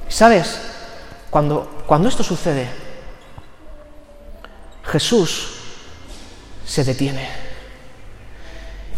¿Sabes? 0.08 0.60
Cuando, 1.30 1.82
cuando 1.86 2.08
esto 2.08 2.22
sucede, 2.22 2.68
Jesús 4.84 5.48
se 6.66 6.84
detiene 6.84 7.28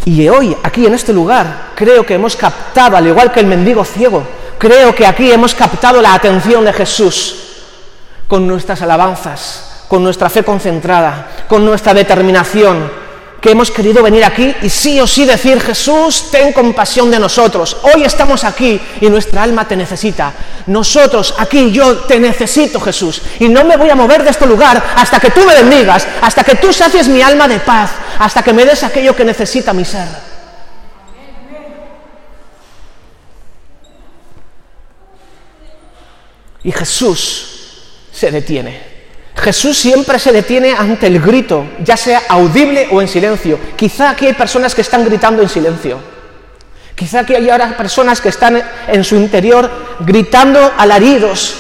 Y 0.05 0.29
hoy, 0.29 0.57
aquí 0.63 0.87
en 0.87 0.95
este 0.95 1.13
lugar, 1.13 1.73
creo 1.75 2.05
que 2.05 2.15
hemos 2.15 2.37
captado, 2.37 2.97
al 2.97 3.07
igual 3.07 3.33
que 3.33 3.41
el 3.41 3.47
mendigo 3.47 3.85
ciego, 3.85 4.23
creo 4.59 4.95
que 4.95 5.07
aquí 5.07 5.31
hemos 5.31 5.55
captado 5.55 6.01
la 6.01 6.15
atención 6.15 6.65
de 6.65 6.73
Jesús 6.73 7.37
con 8.27 8.47
nuestras 8.47 8.83
alabanzas, 8.83 9.85
con 9.89 10.03
nuestra 10.03 10.29
fe 10.31 10.43
concentrada, 10.43 11.29
con 11.49 11.65
nuestra 11.65 11.95
determinación, 11.95 13.05
que 13.45 13.51
hemos 13.51 13.71
querido 13.71 14.03
venir 14.03 14.25
aquí 14.25 14.55
y 14.63 14.71
sí 14.71 14.99
o 15.01 15.07
sí 15.07 15.27
decir, 15.27 15.61
Jesús, 15.61 16.31
ten 16.31 16.51
compasión 16.55 17.11
de 17.11 17.19
nosotros. 17.19 17.77
Hoy 17.83 18.03
estamos 18.03 18.43
aquí 18.43 18.81
y 19.03 19.11
nuestra 19.11 19.43
alma 19.43 19.69
te 19.69 19.77
necesita. 19.77 20.33
Nosotros 20.67 21.35
aquí, 21.37 21.71
yo 21.71 21.99
te 21.99 22.19
necesito, 22.19 22.81
Jesús. 22.81 23.21
Y 23.41 23.51
no 23.51 23.63
me 23.65 23.77
voy 23.77 23.91
a 23.91 23.95
mover 23.95 24.25
de 24.25 24.31
este 24.31 24.47
lugar 24.47 24.83
hasta 24.97 25.21
que 25.21 25.31
tú 25.31 25.43
me 25.45 25.55
bendigas, 25.55 26.07
hasta 26.23 26.43
que 26.43 26.55
tú 26.55 26.73
sacies 26.73 27.07
mi 27.07 27.21
alma 27.21 27.47
de 27.47 27.61
paz, 27.61 27.91
hasta 28.19 28.43
que 28.43 28.55
me 28.55 28.65
des 28.65 28.83
aquello 28.83 29.15
que 29.15 29.27
necesita 29.27 29.75
mi 29.75 29.85
ser. 29.85 30.34
Y 36.65 36.73
Jesús 36.73 37.47
se 38.13 38.31
detiene. 38.31 38.95
Jesús 39.37 39.77
siempre 39.77 40.19
se 40.19 40.33
detiene 40.33 40.73
ante 40.73 41.07
el 41.07 41.21
grito, 41.21 41.67
ya 41.83 41.97
sea 41.97 42.23
audible 42.29 42.89
o 42.91 43.03
en 43.03 43.09
silencio. 43.09 43.59
Quizá 43.77 44.11
aquí 44.11 44.27
hay 44.27 44.33
personas 44.33 44.75
que 44.75 44.81
están 44.81 45.05
gritando 45.05 45.43
en 45.43 45.49
silencio. 45.49 45.99
Quizá 46.95 47.21
aquí 47.21 47.35
hay 47.35 47.51
ahora 47.51 47.77
personas 47.77 48.21
que 48.21 48.29
están 48.29 48.63
en 48.87 49.05
su 49.05 49.17
interior 49.17 49.69
gritando 50.01 50.73
alaridos, 50.79 51.55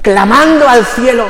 clamando 0.00 0.68
al 0.68 0.86
cielo. 0.86 1.26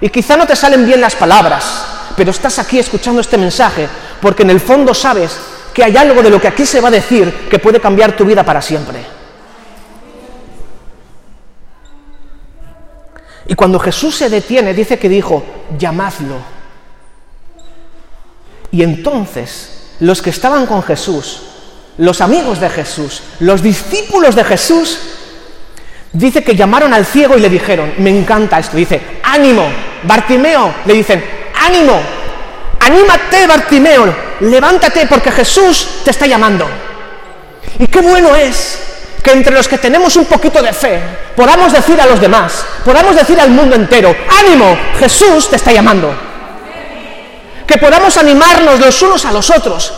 Y 0.00 0.08
quizá 0.10 0.36
no 0.36 0.46
te 0.46 0.56
salen 0.56 0.84
bien 0.84 1.00
las 1.00 1.14
palabras, 1.14 1.84
pero 2.16 2.32
estás 2.32 2.58
aquí 2.58 2.78
escuchando 2.78 3.20
este 3.20 3.38
mensaje 3.38 3.88
porque 4.20 4.42
en 4.42 4.50
el 4.50 4.60
fondo 4.60 4.92
sabes 4.92 5.38
que 5.72 5.84
hay 5.84 5.96
algo 5.96 6.22
de 6.22 6.30
lo 6.30 6.40
que 6.40 6.48
aquí 6.48 6.66
se 6.66 6.80
va 6.80 6.88
a 6.88 6.92
decir 6.92 7.48
que 7.48 7.58
puede 7.58 7.80
cambiar 7.80 8.16
tu 8.16 8.24
vida 8.24 8.44
para 8.44 8.60
siempre. 8.60 9.19
Y 13.50 13.56
cuando 13.56 13.80
Jesús 13.80 14.14
se 14.14 14.30
detiene, 14.30 14.72
dice 14.72 14.96
que 14.96 15.08
dijo, 15.08 15.42
llamadlo. 15.76 16.36
Y 18.70 18.84
entonces 18.84 19.96
los 19.98 20.22
que 20.22 20.30
estaban 20.30 20.66
con 20.66 20.84
Jesús, 20.84 21.42
los 21.98 22.20
amigos 22.20 22.60
de 22.60 22.70
Jesús, 22.70 23.24
los 23.40 23.60
discípulos 23.60 24.36
de 24.36 24.44
Jesús, 24.44 25.00
dice 26.12 26.44
que 26.44 26.54
llamaron 26.54 26.94
al 26.94 27.04
ciego 27.04 27.36
y 27.36 27.40
le 27.40 27.48
dijeron, 27.48 27.92
me 27.98 28.16
encanta 28.16 28.60
esto, 28.60 28.76
dice, 28.76 29.00
ánimo, 29.24 29.66
Bartimeo, 30.04 30.72
le 30.86 30.94
dicen, 30.94 31.24
ánimo, 31.52 32.00
anímate 32.78 33.48
Bartimeo, 33.48 34.14
levántate 34.42 35.06
porque 35.06 35.32
Jesús 35.32 36.02
te 36.04 36.12
está 36.12 36.28
llamando. 36.28 36.68
Y 37.80 37.88
qué 37.88 38.00
bueno 38.00 38.36
es 38.36 38.89
que 39.22 39.32
entre 39.32 39.54
los 39.54 39.68
que 39.68 39.78
tenemos 39.78 40.16
un 40.16 40.24
poquito 40.24 40.62
de 40.62 40.72
fe 40.72 41.00
podamos 41.36 41.72
decir 41.72 42.00
a 42.00 42.06
los 42.06 42.20
demás, 42.20 42.64
podamos 42.84 43.14
decir 43.14 43.40
al 43.40 43.50
mundo 43.50 43.76
entero, 43.76 44.14
ánimo, 44.38 44.76
Jesús 44.98 45.48
te 45.48 45.56
está 45.56 45.72
llamando. 45.72 46.12
Que 47.66 47.78
podamos 47.78 48.16
animarnos 48.16 48.80
los 48.80 49.02
unos 49.02 49.24
a 49.24 49.32
los 49.32 49.48
otros, 49.50 49.92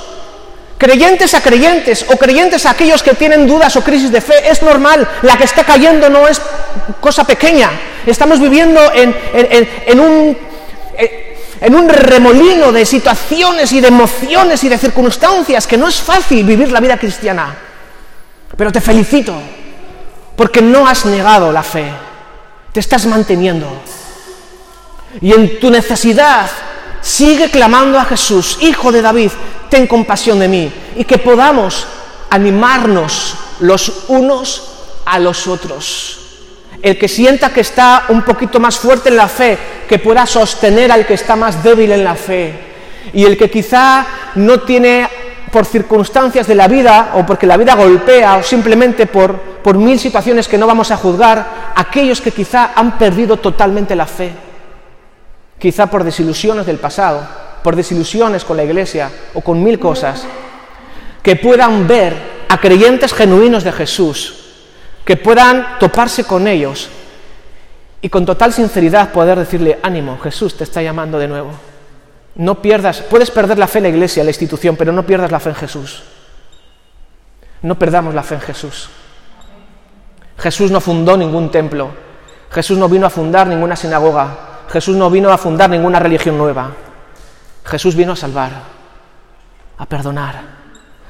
creyentes 0.76 1.32
a 1.34 1.42
creyentes 1.42 2.04
o 2.08 2.16
creyentes 2.16 2.66
a 2.66 2.70
aquellos 2.70 3.02
que 3.02 3.14
tienen 3.14 3.46
dudas 3.46 3.74
o 3.76 3.82
crisis 3.82 4.12
de 4.12 4.20
fe, 4.20 4.50
es 4.50 4.62
normal, 4.62 5.08
la 5.22 5.36
que 5.36 5.44
está 5.44 5.64
cayendo 5.64 6.10
no 6.10 6.28
es 6.28 6.40
cosa 7.00 7.24
pequeña, 7.24 7.70
estamos 8.06 8.40
viviendo 8.40 8.80
en, 8.92 9.16
en 9.32 10.36
en 11.62 11.76
un 11.76 11.88
remolino 11.88 12.72
de 12.72 12.84
situaciones 12.84 13.70
y 13.72 13.80
de 13.80 13.86
emociones 13.86 14.64
y 14.64 14.68
de 14.68 14.76
circunstancias 14.76 15.68
que 15.68 15.76
no 15.76 15.86
es 15.86 16.00
fácil 16.00 16.44
vivir 16.44 16.72
la 16.72 16.80
vida 16.80 16.98
cristiana. 16.98 17.54
Pero 18.56 18.72
te 18.72 18.80
felicito 18.80 19.34
porque 20.36 20.62
no 20.62 20.86
has 20.86 21.04
negado 21.04 21.52
la 21.52 21.62
fe, 21.62 21.90
te 22.72 22.80
estás 22.80 23.06
manteniendo. 23.06 23.68
Y 25.20 25.32
en 25.32 25.60
tu 25.60 25.70
necesidad 25.70 26.50
sigue 27.00 27.50
clamando 27.50 27.98
a 27.98 28.04
Jesús, 28.04 28.58
Hijo 28.60 28.90
de 28.92 29.02
David, 29.02 29.30
ten 29.68 29.86
compasión 29.86 30.38
de 30.38 30.48
mí. 30.48 30.72
Y 30.96 31.04
que 31.04 31.18
podamos 31.18 31.86
animarnos 32.30 33.34
los 33.60 34.04
unos 34.08 34.70
a 35.04 35.18
los 35.18 35.46
otros. 35.46 36.18
El 36.80 36.98
que 36.98 37.08
sienta 37.08 37.52
que 37.52 37.60
está 37.60 38.06
un 38.08 38.22
poquito 38.22 38.58
más 38.58 38.78
fuerte 38.78 39.08
en 39.08 39.16
la 39.16 39.28
fe, 39.28 39.58
que 39.88 39.98
pueda 39.98 40.26
sostener 40.26 40.90
al 40.90 41.06
que 41.06 41.14
está 41.14 41.36
más 41.36 41.62
débil 41.62 41.92
en 41.92 42.04
la 42.04 42.14
fe. 42.14 42.52
Y 43.12 43.24
el 43.24 43.36
que 43.36 43.50
quizá 43.50 44.06
no 44.34 44.60
tiene 44.60 45.08
por 45.52 45.66
circunstancias 45.66 46.46
de 46.46 46.54
la 46.54 46.66
vida 46.66 47.12
o 47.14 47.26
porque 47.26 47.46
la 47.46 47.58
vida 47.58 47.74
golpea 47.74 48.38
o 48.38 48.42
simplemente 48.42 49.06
por, 49.06 49.38
por 49.62 49.76
mil 49.76 49.98
situaciones 49.98 50.48
que 50.48 50.56
no 50.56 50.66
vamos 50.66 50.90
a 50.90 50.96
juzgar, 50.96 51.72
aquellos 51.76 52.22
que 52.22 52.32
quizá 52.32 52.72
han 52.74 52.96
perdido 52.96 53.36
totalmente 53.36 53.94
la 53.94 54.06
fe, 54.06 54.32
quizá 55.58 55.86
por 55.88 56.04
desilusiones 56.04 56.64
del 56.64 56.78
pasado, 56.78 57.20
por 57.62 57.76
desilusiones 57.76 58.44
con 58.44 58.56
la 58.56 58.64
iglesia 58.64 59.10
o 59.34 59.42
con 59.42 59.62
mil 59.62 59.78
cosas, 59.78 60.24
que 61.22 61.36
puedan 61.36 61.86
ver 61.86 62.16
a 62.48 62.58
creyentes 62.58 63.12
genuinos 63.12 63.62
de 63.62 63.72
Jesús, 63.72 64.54
que 65.04 65.18
puedan 65.18 65.78
toparse 65.78 66.24
con 66.24 66.48
ellos 66.48 66.88
y 68.00 68.08
con 68.08 68.24
total 68.24 68.54
sinceridad 68.54 69.12
poder 69.12 69.38
decirle, 69.38 69.78
ánimo, 69.82 70.18
Jesús 70.18 70.56
te 70.56 70.64
está 70.64 70.82
llamando 70.82 71.18
de 71.18 71.28
nuevo. 71.28 71.71
No 72.34 72.62
pierdas, 72.62 73.02
puedes 73.02 73.30
perder 73.30 73.58
la 73.58 73.66
fe 73.66 73.78
en 73.78 73.84
la 73.84 73.90
iglesia, 73.90 74.20
en 74.20 74.26
la 74.26 74.30
institución, 74.30 74.76
pero 74.76 74.92
no 74.92 75.04
pierdas 75.04 75.30
la 75.30 75.40
fe 75.40 75.50
en 75.50 75.56
Jesús. 75.56 76.02
No 77.62 77.78
perdamos 77.78 78.14
la 78.14 78.22
fe 78.22 78.36
en 78.36 78.40
Jesús. 78.40 78.88
Jesús 80.38 80.70
no 80.70 80.80
fundó 80.80 81.16
ningún 81.16 81.50
templo. 81.50 81.90
Jesús 82.50 82.78
no 82.78 82.88
vino 82.88 83.06
a 83.06 83.10
fundar 83.10 83.46
ninguna 83.46 83.76
sinagoga. 83.76 84.64
Jesús 84.68 84.96
no 84.96 85.10
vino 85.10 85.30
a 85.30 85.38
fundar 85.38 85.68
ninguna 85.68 85.98
religión 85.98 86.38
nueva. 86.38 86.70
Jesús 87.64 87.94
vino 87.94 88.12
a 88.12 88.16
salvar, 88.16 88.50
a 89.78 89.86
perdonar, 89.86 90.40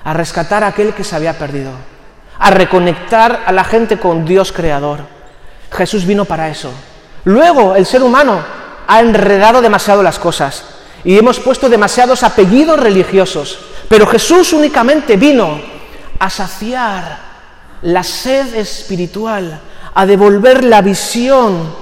a 0.05 0.13
rescatar 0.13 0.65
a 0.65 0.69
aquel 0.69 0.93
que 0.93 1.05
se 1.05 1.17
había 1.17 1.39
perdido, 1.39 1.71
a 2.39 2.51
reconectar 2.51 3.45
a 3.47 3.53
la 3.53 3.65
gente 3.65 3.99
con 3.99 4.25
Dios 4.25 4.53
creador. 4.53 5.01
Jesús 5.71 6.05
vino 6.05 6.25
para 6.25 6.49
eso. 6.51 6.73
Luego 7.25 7.75
el 7.75 7.87
ser 7.87 8.03
humano 8.03 8.41
ha 8.87 9.01
enredado 9.01 9.63
demasiado 9.63 10.03
las 10.03 10.19
cosas 10.19 10.82
y 11.05 11.19
hemos 11.19 11.41
puesto 11.41 11.69
demasiados 11.69 12.23
apellidos 12.23 12.79
religiosos, 12.79 13.59
pero 13.89 14.07
Jesús 14.07 14.53
únicamente 14.53 15.17
vino 15.17 15.61
a 16.19 16.31
saciar 16.31 17.19
la 17.83 18.03
sed 18.03 18.55
espiritual, 18.55 19.61
a 19.95 20.07
devolver 20.07 20.65
la 20.65 20.81
visión, 20.81 21.75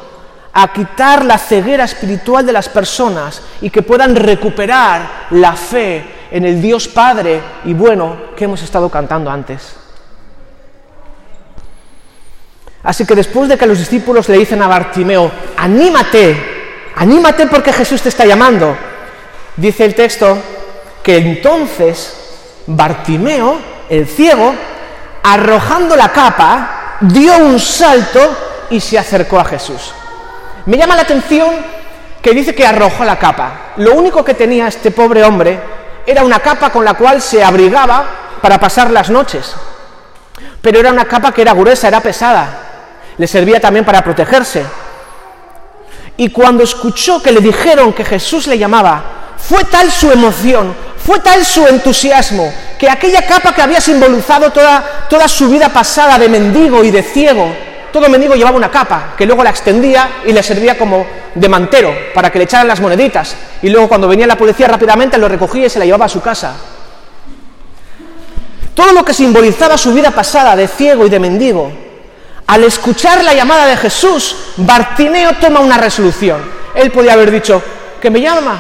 a 0.53 0.73
quitar 0.73 1.25
la 1.25 1.39
ceguera 1.39 1.85
espiritual 1.85 2.45
de 2.45 2.53
las 2.53 2.69
personas 2.69 3.43
y 3.61 3.71
que 3.71 3.83
puedan 3.83 4.17
recuperar 4.17 5.27
la 5.31 5.55
fe 5.55 6.05
en 6.31 6.45
el 6.45 6.61
Dios 6.61 6.89
Padre 6.89 7.41
y 7.65 7.75
bueno 7.75 8.17
que 8.37 8.45
hemos 8.45 8.63
estado 8.63 8.89
cantando 8.89 9.31
antes. 9.31 9.77
Así 12.83 13.05
que 13.05 13.15
después 13.15 13.49
de 13.49 13.59
que 13.59 13.67
los 13.67 13.79
discípulos 13.79 14.29
le 14.29 14.39
dicen 14.39 14.63
a 14.63 14.67
Bartimeo, 14.67 15.31
anímate, 15.57 16.91
anímate 16.97 17.47
porque 17.47 17.73
Jesús 17.73 18.01
te 18.01 18.09
está 18.09 18.25
llamando, 18.25 18.77
dice 19.61 19.85
el 19.85 19.95
texto 19.95 20.39
que 21.03 21.19
entonces 21.19 22.17
Bartimeo, 22.67 23.59
el 23.89 24.07
ciego, 24.07 24.55
arrojando 25.23 25.97
la 25.97 26.11
capa, 26.11 26.97
dio 27.01 27.37
un 27.39 27.59
salto 27.59 28.21
y 28.71 28.81
se 28.81 28.99
acercó 28.99 29.39
a 29.39 29.45
Jesús. 29.45 29.93
Me 30.67 30.77
llama 30.77 30.97
la 30.97 31.03
atención 31.03 31.51
que 32.23 32.33
dice 32.33 32.55
que 32.55 32.67
arrojó 32.67 33.05
la 33.05 33.19
capa. 33.19 33.73
Lo 33.77 33.95
único 33.95 34.25
que 34.25 34.35
tenía 34.35 34.69
este 34.69 34.91
pobre 34.91 35.25
hombre 35.25 35.59
era 36.07 36.23
una 36.23 36.41
capa 36.41 36.71
con 36.71 36.85
la 36.85 36.95
cual 36.95 37.21
se 37.21 37.43
abrigaba 37.43 38.05
para 38.41 38.59
pasar 38.59 38.91
las 38.91 39.11
noches. 39.11 39.55
Pero 40.63 40.79
era 40.79 40.93
una 40.93 41.07
capa 41.07 41.33
que 41.33 41.43
era 41.43 41.55
gruesa, 41.55 41.89
era 41.89 42.01
pesada. 42.01 42.49
Le 43.17 43.27
servía 43.27 43.61
también 43.61 43.85
para 43.85 44.03
protegerse. 44.05 44.65
Y 46.17 46.31
cuando 46.31 46.63
escuchó 46.63 47.23
que 47.23 47.33
le 47.33 47.41
dijeron 47.41 47.93
que 47.93 48.05
Jesús 48.05 48.47
le 48.47 48.59
llamaba, 48.59 49.20
fue 49.49 49.65
tal 49.65 49.91
su 49.91 50.11
emoción, 50.11 50.75
fue 51.05 51.19
tal 51.21 51.45
su 51.45 51.67
entusiasmo, 51.67 52.53
que 52.79 52.89
aquella 52.89 53.27
capa 53.27 53.55
que 53.55 53.63
había 53.63 53.81
simbolizado 53.81 54.51
toda, 54.51 55.07
toda 55.09 55.29
su 55.29 55.49
vida 55.49 55.69
pasada 55.69 56.19
de 56.19 56.29
mendigo 56.29 56.85
y 56.85 56.91
de 56.91 57.03
ciego, 57.03 57.53
todo 57.93 58.09
mendigo 58.09 58.35
llevaba 58.35 58.57
una 58.57 58.71
capa, 58.71 59.15
que 59.17 59.27
luego 59.27 59.43
la 59.43 59.51
extendía 59.51 60.21
y 60.25 60.33
le 60.33 60.43
servía 60.43 60.79
como 60.79 61.05
de 61.35 61.49
mantero, 61.49 61.93
para 62.15 62.31
que 62.31 62.39
le 62.39 62.45
echaran 62.45 62.69
las 62.69 62.81
moneditas, 62.81 63.35
y 63.63 63.69
luego 63.69 63.89
cuando 63.89 64.09
venía 64.09 64.27
la 64.27 64.37
policía 64.37 64.69
rápidamente 64.69 65.19
lo 65.19 65.29
recogía 65.29 65.67
y 65.67 65.71
se 65.71 65.79
la 65.79 65.85
llevaba 65.85 66.07
a 66.07 66.09
su 66.09 66.21
casa. 66.21 66.55
Todo 68.75 68.93
lo 68.93 69.05
que 69.05 69.13
simbolizaba 69.13 69.77
su 69.77 69.93
vida 69.93 70.11
pasada 70.11 70.55
de 70.57 70.69
ciego 70.69 71.07
y 71.07 71.11
de 71.11 71.19
mendigo, 71.19 71.73
al 72.47 72.65
escuchar 72.65 73.23
la 73.23 73.35
llamada 73.35 73.67
de 73.67 73.77
Jesús, 73.77 74.37
Bartimeo 74.57 75.35
toma 75.35 75.61
una 75.61 75.77
resolución. 75.77 76.41
Él 76.75 76.91
podía 76.91 77.13
haber 77.13 77.31
dicho, 77.31 77.63
que 78.01 78.11
me 78.11 78.21
llama, 78.21 78.59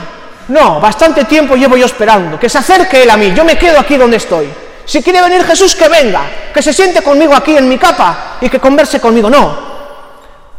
No, 0.50 0.80
bastante 0.80 1.24
tiempo 1.26 1.54
llevo 1.54 1.76
yo 1.76 1.86
esperando, 1.86 2.38
que 2.38 2.48
se 2.48 2.58
acerque 2.58 3.04
Él 3.04 3.10
a 3.10 3.16
mí, 3.16 3.32
yo 3.32 3.44
me 3.44 3.56
quedo 3.56 3.78
aquí 3.78 3.96
donde 3.96 4.16
estoy. 4.16 4.48
Si 4.84 5.00
quiere 5.00 5.22
venir 5.22 5.44
Jesús, 5.44 5.76
que 5.76 5.88
venga, 5.88 6.22
que 6.52 6.60
se 6.60 6.72
siente 6.72 7.02
conmigo 7.02 7.36
aquí 7.36 7.56
en 7.56 7.68
mi 7.68 7.78
capa 7.78 8.38
y 8.40 8.48
que 8.48 8.58
converse 8.58 8.98
conmigo. 8.98 9.30
No. 9.30 9.70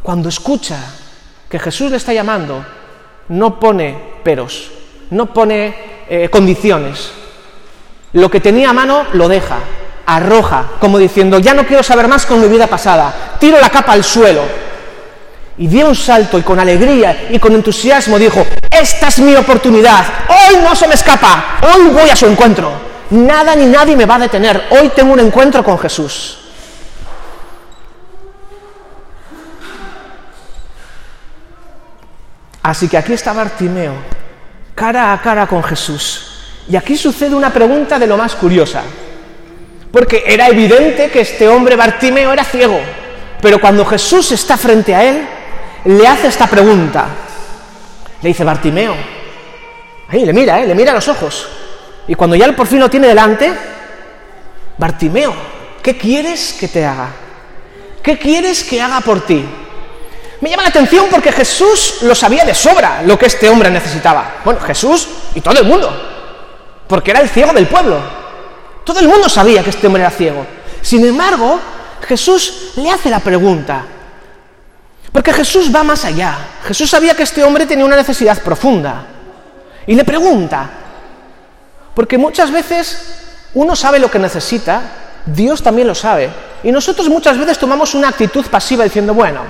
Cuando 0.02 0.30
escucha 0.30 0.78
que 1.50 1.60
Jesús 1.60 1.92
le 1.92 1.98
está 1.98 2.14
llamando, 2.14 2.66
no 3.28 3.60
pone 3.60 4.14
peros, 4.24 4.72
no 5.10 5.26
pone 5.26 5.76
eh, 6.08 6.30
condiciones. 6.30 7.12
Lo 8.14 8.32
que 8.32 8.40
tenía 8.40 8.70
a 8.70 8.74
mano 8.74 9.08
lo 9.12 9.28
deja, 9.28 9.58
arroja, 10.06 10.72
como 10.80 11.00
diciendo, 11.00 11.40
ya 11.40 11.54
no 11.54 11.66
quiero 11.66 11.84
saber 11.84 12.08
más 12.08 12.26
con 12.26 12.40
mi 12.40 12.48
vida 12.48 12.68
pasada, 12.68 13.36
tiro 13.42 13.60
la 13.60 13.70
capa 13.70 13.92
al 13.92 14.06
suelo. 14.06 14.44
Y 15.62 15.68
dio 15.68 15.90
un 15.90 15.96
salto 15.96 16.40
y 16.40 16.42
con 16.42 16.60
alegría 16.60 17.28
y 17.30 17.38
con 17.38 17.54
entusiasmo 17.54 18.18
dijo, 18.18 18.44
esta 18.72 19.10
es 19.10 19.20
mi 19.20 19.36
oportunidad, 19.36 20.04
hoy 20.28 20.58
no 20.64 20.76
se 20.76 20.88
me 20.88 20.96
escapa, 20.96 21.60
hoy 21.62 21.90
voy 21.90 22.10
a 22.10 22.16
su 22.16 22.26
encuentro. 22.26 22.72
Nada 23.12 23.56
ni 23.56 23.68
nadie 23.68 23.96
me 23.96 24.08
va 24.08 24.16
a 24.16 24.20
detener. 24.20 24.70
Hoy 24.72 24.90
tengo 24.90 25.14
un 25.14 25.20
encuentro 25.20 25.64
con 25.64 25.78
Jesús. 25.78 26.40
Así 32.64 32.88
que 32.88 32.98
aquí 32.98 33.14
está 33.14 33.32
Bartimeo, 33.32 33.94
cara 34.74 35.14
a 35.14 35.22
cara 35.22 35.46
con 35.46 35.64
Jesús. 35.64 36.64
Y 36.68 36.76
aquí 36.76 36.98
sucede 36.98 37.36
una 37.36 37.54
pregunta 37.54 38.00
de 38.00 38.08
lo 38.08 38.18
más 38.18 38.34
curiosa. 38.34 38.82
Porque 39.92 40.24
era 40.26 40.48
evidente 40.48 41.12
que 41.12 41.22
este 41.22 41.48
hombre 41.48 41.76
Bartimeo 41.76 42.34
era 42.34 42.44
ciego. 42.44 42.80
Pero 43.40 43.62
cuando 43.62 43.86
Jesús 43.86 44.32
está 44.32 44.58
frente 44.58 44.96
a 44.96 45.04
él, 45.04 45.28
le 45.86 46.08
hace 46.08 46.28
esta 46.28 46.48
pregunta. 46.48 47.08
Le 48.22 48.30
dice, 48.30 48.44
Bartimeo, 48.44 48.96
ahí 50.10 50.26
le 50.26 50.34
mira, 50.34 50.62
¿eh? 50.62 50.68
le 50.68 50.76
mira 50.76 50.92
a 50.92 50.96
los 50.96 51.08
ojos. 51.08 51.48
Y 52.08 52.16
cuando 52.16 52.36
ya 52.36 52.52
por 52.56 52.68
fin 52.68 52.80
lo 52.80 52.90
tiene 52.90 53.08
delante, 53.08 53.52
Bartimeo, 54.78 55.34
¿qué 55.82 55.98
quieres 55.98 56.54
que 56.60 56.68
te 56.68 56.86
haga? 56.86 57.10
¿Qué 58.02 58.18
quieres 58.18 58.64
que 58.64 58.82
haga 58.82 59.02
por 59.02 59.26
ti? 59.26 59.46
Me 60.42 60.50
llama 60.50 60.64
la 60.64 60.70
atención 60.70 61.06
porque 61.10 61.32
Jesús 61.32 62.00
lo 62.02 62.16
sabía 62.16 62.44
de 62.44 62.56
sobra 62.56 63.04
lo 63.04 63.18
que 63.18 63.28
este 63.28 63.48
hombre 63.48 63.70
necesitaba. 63.70 64.38
Bueno, 64.44 64.60
Jesús 64.62 65.08
y 65.36 65.42
todo 65.42 65.60
el 65.60 65.66
mundo, 65.66 65.92
porque 66.88 67.12
era 67.12 67.22
el 67.22 67.30
ciego 67.30 67.54
del 67.54 67.68
pueblo. 67.68 68.00
Todo 68.84 69.00
el 69.00 69.08
mundo 69.08 69.30
sabía 69.30 69.64
que 69.64 69.70
este 69.70 69.86
hombre 69.86 70.02
era 70.02 70.10
ciego. 70.10 70.46
Sin 70.82 71.06
embargo, 71.06 71.60
Jesús 72.08 72.74
le 72.78 72.90
hace 72.90 73.12
la 73.12 73.20
pregunta, 73.20 73.86
porque 75.12 75.34
Jesús 75.34 75.74
va 75.74 75.84
más 75.84 76.06
allá. 76.06 76.38
Jesús 76.66 76.90
sabía 76.90 77.16
que 77.16 77.24
este 77.24 77.44
hombre 77.44 77.66
tenía 77.66 77.86
una 77.86 77.96
necesidad 77.96 78.42
profunda. 78.42 79.06
Y 79.88 79.96
le 79.96 80.06
pregunta, 80.06 80.70
porque 81.94 82.18
muchas 82.18 82.52
veces 82.52 83.16
uno 83.54 83.76
sabe 83.76 84.00
lo 84.00 84.10
que 84.10 84.20
necesita, 84.20 84.82
Dios 85.26 85.62
también 85.62 85.88
lo 85.88 85.96
sabe. 85.96 86.30
Y 86.64 86.72
nosotros 86.72 87.10
muchas 87.10 87.38
veces 87.38 87.58
tomamos 87.58 87.94
una 87.96 88.10
actitud 88.10 88.46
pasiva 88.46 88.84
diciendo, 88.84 89.14
bueno, 89.14 89.42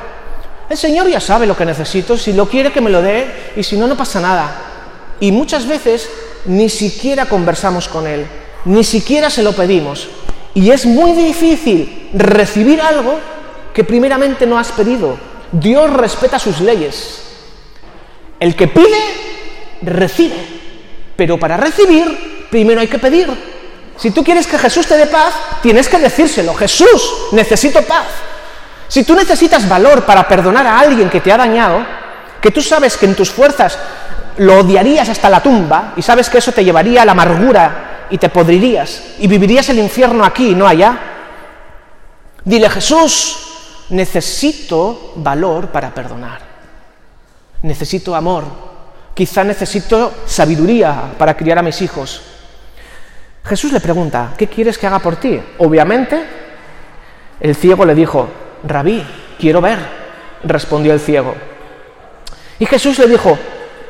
el 0.70 0.78
Señor 0.78 1.08
ya 1.08 1.20
sabe 1.20 1.46
lo 1.46 1.56
que 1.56 1.66
necesito, 1.66 2.18
si 2.18 2.34
lo 2.34 2.48
quiere 2.48 2.72
que 2.72 2.82
me 2.82 2.90
lo 2.90 3.02
dé 3.02 3.52
y 3.56 3.64
si 3.64 3.78
no, 3.78 3.88
no 3.88 3.98
pasa 3.98 4.20
nada. 4.20 4.50
Y 5.20 5.32
muchas 5.32 5.68
veces 5.68 6.10
ni 6.46 6.70
siquiera 6.70 7.28
conversamos 7.28 7.88
con 7.88 8.08
Él, 8.08 8.26
ni 8.66 8.84
siquiera 8.84 9.30
se 9.30 9.44
lo 9.44 9.54
pedimos. 9.54 10.08
Y 10.54 10.72
es 10.72 10.86
muy 10.86 11.12
difícil 11.12 12.10
recibir 12.14 12.82
algo 12.82 13.20
que 13.74 13.84
primeramente 13.84 14.46
no 14.46 14.58
has 14.58 14.72
pedido. 14.72 15.18
Dios 15.52 15.92
respeta 15.92 16.40
sus 16.40 16.60
leyes. 16.62 17.22
El 18.40 18.56
que 18.56 18.68
pide, 18.68 19.00
recibe. 19.82 20.48
Pero 21.16 21.38
para 21.38 21.58
recibir 21.58 22.48
primero 22.50 22.82
hay 22.82 22.88
que 22.88 23.00
pedir. 23.00 23.30
Si 23.98 24.12
tú 24.12 24.24
quieres 24.24 24.48
que 24.48 24.58
Jesús 24.58 24.88
te 24.88 24.98
dé 24.98 25.08
paz, 25.08 25.34
tienes 25.62 25.88
que 25.88 26.00
decírselo. 26.00 26.54
Jesús, 26.54 27.14
necesito 27.32 27.82
paz. 27.84 28.08
Si 28.88 29.04
tú 29.04 29.16
necesitas 29.16 29.68
valor 29.70 30.04
para 30.04 30.28
perdonar 30.28 30.68
a 30.68 30.80
alguien 30.80 31.10
que 31.10 31.22
te 31.22 31.32
ha 31.32 31.38
dañado, 31.38 31.86
que 32.42 32.52
tú 32.52 32.62
sabes 32.62 32.98
que 32.98 33.06
en 33.06 33.16
tus 33.16 33.30
fuerzas 33.30 33.78
lo 34.38 34.60
odiarías 34.60 35.08
hasta 35.08 35.30
la 35.30 35.44
tumba 35.44 35.94
y 35.96 36.02
sabes 36.02 36.30
que 36.30 36.40
eso 36.40 36.52
te 36.52 36.64
llevaría 36.64 37.04
a 37.04 37.06
la 37.06 37.12
amargura 37.12 38.08
y 38.10 38.18
te 38.18 38.30
podrirías 38.30 39.04
y 39.20 39.28
vivirías 39.28 39.70
el 39.70 39.80
infierno 39.80 40.26
aquí, 40.26 40.56
no 40.56 40.68
allá, 40.68 40.98
dile 42.44 42.70
Jesús, 42.70 43.51
necesito 43.92 45.14
valor 45.18 45.68
para 45.68 45.94
perdonar. 45.94 46.42
Necesito 47.62 48.16
amor. 48.16 48.44
Quizá 49.14 49.44
necesito 49.44 50.14
sabiduría 50.26 51.14
para 51.18 51.36
criar 51.36 51.60
a 51.60 51.62
mis 51.64 51.82
hijos. 51.82 52.22
Jesús 53.44 53.72
le 53.72 53.80
pregunta, 53.80 54.34
¿qué 54.38 54.48
quieres 54.48 54.78
que 54.78 54.88
haga 54.88 55.00
por 55.00 55.18
ti? 55.18 55.40
Obviamente, 55.60 56.24
el 57.40 57.56
ciego 57.56 57.86
le 57.86 57.96
dijo, 57.96 58.30
Rabí, 58.64 59.04
quiero 59.40 59.62
ver, 59.62 59.80
respondió 60.44 60.94
el 60.94 61.00
ciego. 61.00 61.36
Y 62.60 62.66
Jesús 62.66 63.00
le 63.00 63.08
dijo, 63.08 63.38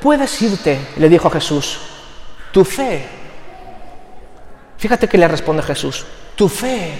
puedes 0.02 0.42
irte, 0.42 0.80
le 0.98 1.10
dijo 1.10 1.30
Jesús, 1.30 1.80
tu 2.52 2.64
fe. 2.64 3.06
Fíjate 4.78 5.08
que 5.08 5.18
le 5.18 5.28
responde 5.28 5.62
Jesús, 5.62 6.06
tu 6.36 6.48
fe, 6.48 6.94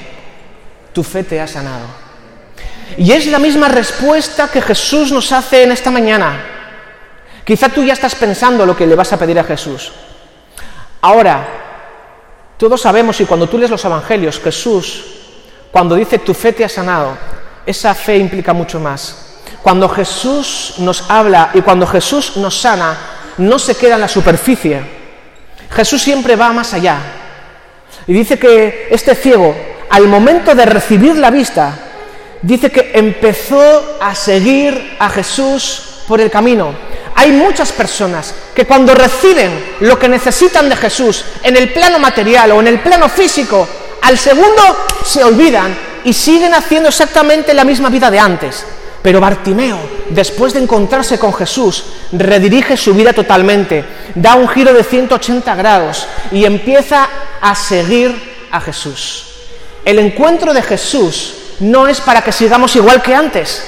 tu 0.94 1.02
fe 1.02 1.24
te 1.24 1.40
ha 1.40 1.48
sanado. 1.48 2.01
Y 2.98 3.12
es 3.12 3.28
la 3.28 3.40
misma 3.40 3.68
respuesta 3.68 4.50
que 4.50 4.62
Jesús 4.62 5.12
nos 5.12 5.32
hace 5.32 5.64
en 5.64 5.72
esta 5.72 5.92
mañana. 5.92 6.46
Quizá 7.44 7.70
tú 7.70 7.84
ya 7.84 7.94
estás 7.94 8.16
pensando 8.16 8.66
lo 8.66 8.76
que 8.76 8.88
le 8.88 8.96
vas 8.96 9.12
a 9.14 9.18
pedir 9.18 9.40
a 9.40 9.44
Jesús. 9.44 9.92
Ahora, 11.02 11.48
todos 12.58 12.82
sabemos, 12.82 13.20
y 13.22 13.26
cuando 13.26 13.48
tú 13.50 13.58
lees 13.58 13.72
los 13.72 13.84
evangelios, 13.84 14.40
Jesús, 14.40 15.04
cuando 15.72 15.96
dice 15.96 16.20
tu 16.20 16.34
fe 16.34 16.54
te 16.54 16.64
ha 16.64 16.70
sanado, 16.70 17.18
esa 17.66 17.96
fe 17.96 18.18
implica 18.18 18.54
mucho 18.54 18.80
más. 18.80 19.40
Cuando 19.64 19.88
Jesús 19.90 20.76
nos 20.78 21.10
habla 21.10 21.52
y 21.54 21.62
cuando 21.62 21.88
Jesús 21.88 22.38
nos 22.38 22.60
sana, 22.60 22.98
no 23.38 23.58
se 23.58 23.76
queda 23.76 23.96
en 23.96 24.02
la 24.02 24.08
superficie. 24.08 24.82
Jesús 25.72 26.02
siempre 26.02 26.36
va 26.36 26.52
más 26.52 26.74
allá. 26.74 26.98
Y 28.08 28.14
dice 28.14 28.38
que 28.38 28.88
este 28.92 29.16
ciego, 29.16 29.56
al 29.90 30.08
momento 30.08 30.54
de 30.54 30.66
recibir 30.66 31.16
la 31.18 31.32
vista, 31.32 31.91
dice 32.42 32.72
que 32.72 32.92
empezó 32.94 33.98
a 34.00 34.16
seguir 34.16 34.96
a 35.00 35.10
Jesús 35.10 35.84
por 36.08 36.22
el 36.22 36.32
camino. 36.32 36.74
Hay 37.16 37.32
muchas 37.32 37.72
personas 37.72 38.34
que 38.56 38.66
cuando 38.66 38.96
reciben 38.96 39.76
lo 39.82 40.00
que 40.00 40.10
necesitan 40.10 40.70
de 40.70 40.76
Jesús 40.76 41.24
en 41.44 41.56
el 41.56 41.72
plano 41.72 42.00
material 42.00 42.52
o 42.52 42.60
en 42.60 42.68
el 42.68 42.80
plano 42.80 43.10
físico, 43.10 43.68
al 44.02 44.18
segundo 44.18 44.62
se 45.06 45.24
olvidan 45.24 45.76
y 46.04 46.14
siguen 46.14 46.54
haciendo 46.54 46.90
exactamente 46.90 47.54
la 47.54 47.64
misma 47.64 47.90
vida 47.90 48.10
de 48.10 48.20
antes. 48.20 48.66
Pero 49.02 49.20
Bartimeo, 49.20 49.80
después 50.10 50.54
de 50.54 50.62
encontrarse 50.62 51.18
con 51.18 51.34
Jesús, 51.34 51.84
redirige 52.12 52.78
su 52.78 52.94
vida 52.94 53.14
totalmente, 53.14 53.84
da 54.14 54.36
un 54.36 54.48
giro 54.48 54.74
de 54.74 54.84
180 54.84 55.56
grados 55.56 56.06
y 56.32 56.46
empieza 56.46 57.10
a 57.42 57.56
seguir 57.56 58.48
a 58.52 58.62
Jesús. 58.62 59.26
El 59.84 59.98
encuentro 59.98 60.54
de 60.54 60.62
Jesús 60.62 61.36
no 61.62 61.88
es 61.88 62.02
para 62.02 62.22
que 62.22 62.32
sigamos 62.32 62.76
igual 62.76 63.02
que 63.02 63.16
antes, 63.16 63.64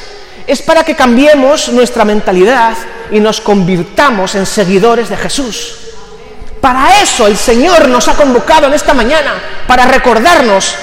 es 0.45 0.61
para 0.61 0.83
que 0.83 0.95
cambiemos 0.95 1.69
nuestra 1.69 2.03
mentalidad 2.03 2.75
y 3.11 3.19
nos 3.19 3.39
convirtamos 3.39 4.35
en 4.35 4.45
seguidores 4.45 5.09
de 5.09 5.17
Jesús. 5.17 5.77
Para 6.59 7.01
eso 7.01 7.27
el 7.27 7.37
Señor 7.37 7.87
nos 7.87 8.07
ha 8.07 8.15
convocado 8.15 8.67
en 8.67 8.73
esta 8.73 8.93
mañana, 8.93 9.33
para 9.67 9.85
recordarnos 9.85 10.75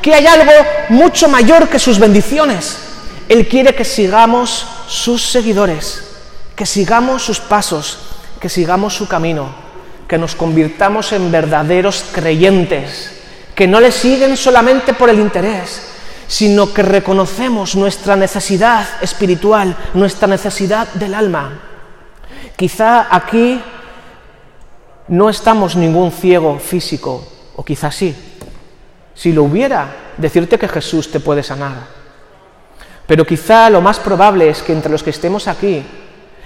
que 0.00 0.14
hay 0.14 0.26
algo 0.26 0.52
mucho 0.88 1.28
mayor 1.28 1.68
que 1.68 1.78
sus 1.78 1.98
bendiciones. 1.98 2.78
Él 3.28 3.48
quiere 3.48 3.74
que 3.74 3.84
sigamos 3.84 4.66
sus 4.88 5.22
seguidores, 5.22 6.04
que 6.54 6.66
sigamos 6.66 7.22
sus 7.22 7.40
pasos, 7.40 7.98
que 8.40 8.48
sigamos 8.48 8.94
su 8.94 9.08
camino, 9.08 9.54
que 10.08 10.18
nos 10.18 10.34
convirtamos 10.34 11.12
en 11.12 11.30
verdaderos 11.30 12.04
creyentes, 12.12 13.12
que 13.54 13.66
no 13.66 13.80
le 13.80 13.92
siguen 13.92 14.36
solamente 14.36 14.92
por 14.92 15.08
el 15.08 15.18
interés, 15.18 15.91
sino 16.32 16.72
que 16.72 16.80
reconocemos 16.80 17.76
nuestra 17.76 18.16
necesidad 18.16 18.86
espiritual, 19.02 19.76
nuestra 19.92 20.26
necesidad 20.26 20.88
del 20.94 21.12
alma. 21.12 21.60
Quizá 22.56 23.14
aquí 23.14 23.60
no 25.08 25.28
estamos 25.28 25.76
ningún 25.76 26.10
ciego 26.10 26.58
físico, 26.58 27.28
o 27.54 27.62
quizá 27.62 27.90
sí. 27.92 28.16
Si 29.14 29.34
lo 29.34 29.42
hubiera, 29.42 30.14
decirte 30.16 30.58
que 30.58 30.68
Jesús 30.68 31.10
te 31.10 31.20
puede 31.20 31.42
sanar. 31.42 31.74
Pero 33.06 33.26
quizá 33.26 33.68
lo 33.68 33.82
más 33.82 33.98
probable 33.98 34.48
es 34.48 34.62
que 34.62 34.72
entre 34.72 34.90
los 34.90 35.02
que 35.02 35.10
estemos 35.10 35.48
aquí 35.48 35.84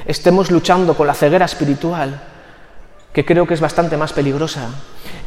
estemos 0.04 0.50
luchando 0.50 0.96
con 0.96 1.06
la 1.06 1.14
ceguera 1.14 1.44
espiritual, 1.44 2.20
que 3.12 3.24
creo 3.24 3.46
que 3.46 3.54
es 3.54 3.60
bastante 3.60 3.96
más 3.96 4.12
peligrosa. 4.12 4.68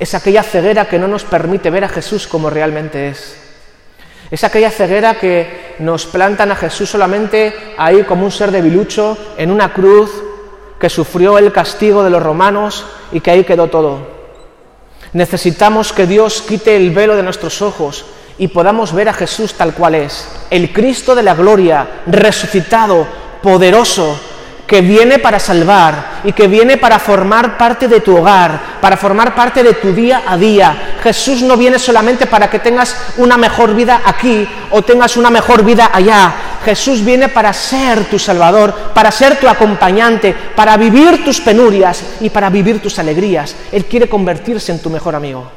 Es 0.01 0.13
aquella 0.15 0.43
ceguera 0.43 0.89
que 0.89 0.99
no 0.99 1.07
nos 1.07 1.23
permite 1.23 1.69
ver 1.69 1.85
a 1.85 1.89
Jesús 1.89 2.27
como 2.27 2.49
realmente 2.49 3.07
es. 3.07 3.48
Es 4.31 4.43
aquella 4.43 4.69
ceguera 4.69 5.15
que 5.15 5.75
nos 5.79 6.05
plantan 6.05 6.51
a 6.51 6.55
Jesús 6.55 6.89
solamente 6.89 7.53
ahí 7.77 8.03
como 8.03 8.25
un 8.25 8.31
ser 8.31 8.51
debilucho, 8.51 9.17
en 9.37 9.49
una 9.49 9.73
cruz, 9.73 10.11
que 10.79 10.89
sufrió 10.89 11.37
el 11.37 11.51
castigo 11.51 12.03
de 12.03 12.09
los 12.09 12.23
romanos 12.23 12.85
y 13.11 13.19
que 13.19 13.31
ahí 13.31 13.43
quedó 13.43 13.67
todo. 13.67 14.19
Necesitamos 15.13 15.91
que 15.91 16.05
Dios 16.05 16.41
quite 16.41 16.75
el 16.75 16.91
velo 16.91 17.15
de 17.15 17.23
nuestros 17.23 17.61
ojos 17.61 18.05
y 18.37 18.47
podamos 18.47 18.93
ver 18.93 19.09
a 19.09 19.13
Jesús 19.13 19.55
tal 19.55 19.73
cual 19.73 19.95
es, 19.95 20.27
el 20.49 20.71
Cristo 20.71 21.15
de 21.15 21.23
la 21.23 21.35
gloria, 21.35 22.03
resucitado, 22.05 23.05
poderoso, 23.41 24.17
que 24.69 24.81
viene 24.81 25.17
para 25.17 25.39
salvar 25.39 26.21
y 26.23 26.31
que 26.31 26.47
viene 26.47 26.77
para 26.77 26.99
formar 26.99 27.57
parte 27.57 27.87
de 27.87 28.01
tu 28.01 28.15
hogar, 28.15 28.77
para 28.79 28.95
formar 28.97 29.33
parte 29.33 29.63
de 29.63 29.73
tu 29.73 29.93
día 29.93 30.21
a 30.27 30.37
día. 30.37 30.99
Jesús 31.01 31.41
no 31.41 31.57
viene 31.57 31.79
solamente 31.79 32.27
para 32.27 32.51
que 32.51 32.59
tengas 32.59 32.95
una 33.17 33.35
mejor 33.35 33.73
vida 33.73 34.03
aquí 34.05 34.47
o 34.69 34.83
tengas 34.83 35.17
una 35.17 35.31
mejor 35.31 35.65
vida 35.65 35.89
allá. 35.91 36.35
Jesús 36.63 37.03
viene 37.03 37.29
para 37.29 37.51
ser 37.51 38.05
tu 38.05 38.19
Salvador, 38.19 38.91
para 38.93 39.09
ser 39.09 39.37
tu 39.37 39.49
acompañante, 39.49 40.35
para 40.55 40.77
vivir 40.77 41.25
tus 41.25 41.41
penurias 41.41 42.03
y 42.21 42.29
para 42.29 42.51
vivir 42.51 42.79
tus 42.79 42.99
alegrías. 42.99 43.55
Él 43.71 43.85
quiere 43.85 44.07
convertirse 44.07 44.71
en 44.71 44.83
tu 44.83 44.91
mejor 44.91 45.15
amigo. 45.15 45.49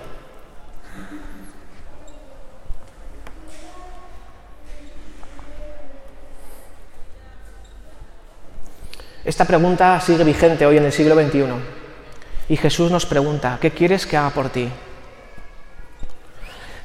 Esta 9.32 9.46
pregunta 9.46 9.98
sigue 9.98 10.24
vigente 10.24 10.66
hoy 10.66 10.76
en 10.76 10.84
el 10.84 10.92
siglo 10.92 11.14
XXI. 11.14 11.46
Y 12.50 12.56
Jesús 12.58 12.90
nos 12.90 13.06
pregunta, 13.06 13.56
¿qué 13.58 13.70
quieres 13.70 14.04
que 14.04 14.18
haga 14.18 14.28
por 14.28 14.50
ti? 14.50 14.68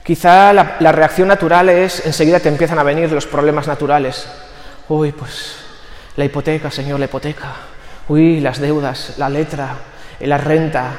Quizá 0.01 0.53
la, 0.53 0.91
reacción 0.93 1.27
natural 1.27 1.67
es, 1.67 2.05
enseguida 2.05 2.39
te 2.39 2.47
empiezan 2.47 2.79
a 2.79 2.83
venir 2.83 3.11
los 3.11 3.27
problemas 3.27 3.67
naturales. 3.67 4.29
Uy, 4.87 5.11
pues 5.11 5.57
la 6.15 6.23
hipoteca, 6.23 6.71
Señor, 6.71 6.99
la 6.99 7.05
hipoteca. 7.07 7.51
Uy, 8.07 8.39
las 8.39 8.59
deudas, 8.59 9.15
la 9.17 9.27
letra, 9.27 9.75
la 10.21 10.37
renta, 10.37 10.91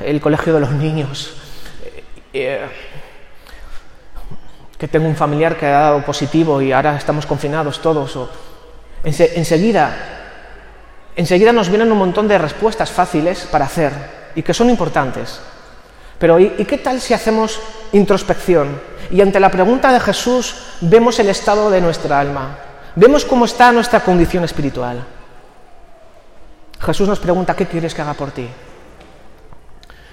el 0.00 0.20
colegio 0.20 0.54
de 0.54 0.60
los 0.60 0.72
niños. 0.72 1.36
Eh, 1.84 2.02
eh, 2.32 2.66
que 4.76 4.88
tengo 4.88 5.06
un 5.06 5.14
familiar 5.14 5.56
que 5.56 5.66
ha 5.66 5.82
dado 5.82 6.04
positivo 6.04 6.60
y 6.60 6.72
ahora 6.72 6.96
estamos 6.96 7.26
confinados 7.26 7.80
todos. 7.80 8.16
O, 8.16 8.28
enseguida 9.04 10.15
enseguida 11.16 11.52
nos 11.52 11.70
vienen 11.70 11.90
un 11.90 11.98
montón 11.98 12.28
de 12.28 12.38
respuestas 12.38 12.90
fáciles 12.90 13.48
para 13.50 13.64
hacer 13.64 13.92
y 14.34 14.42
que 14.42 14.54
son 14.54 14.70
importantes. 14.70 15.40
Pero 16.18 16.38
¿y, 16.38 16.50
qué 16.50 16.78
tal 16.78 17.00
si 17.00 17.14
hacemos 17.14 17.58
introspección? 17.92 18.80
Y 19.10 19.20
ante 19.20 19.40
la 19.40 19.50
pregunta 19.50 19.92
de 19.92 20.00
Jesús 20.00 20.54
vemos 20.80 21.18
el 21.18 21.28
estado 21.28 21.70
de 21.70 21.80
nuestra 21.80 22.20
alma, 22.20 22.58
vemos 22.94 23.24
cómo 23.24 23.44
está 23.44 23.72
nuestra 23.72 24.00
condición 24.00 24.44
espiritual. 24.44 25.04
Jesús 26.80 27.08
nos 27.08 27.18
pregunta, 27.18 27.56
¿qué 27.56 27.66
quieres 27.66 27.94
que 27.94 28.02
haga 28.02 28.14
por 28.14 28.30
ti? 28.30 28.48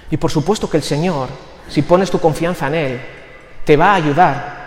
Y 0.09 0.17
por 0.17 0.31
supuesto 0.31 0.69
que 0.69 0.77
el 0.77 0.83
Señor, 0.83 1.27
si 1.67 1.81
pones 1.81 2.09
tu 2.09 2.19
confianza 2.19 2.67
en 2.67 2.75
Él, 2.75 3.01
te 3.65 3.75
va 3.75 3.91
a 3.91 3.95
ayudar 3.95 4.62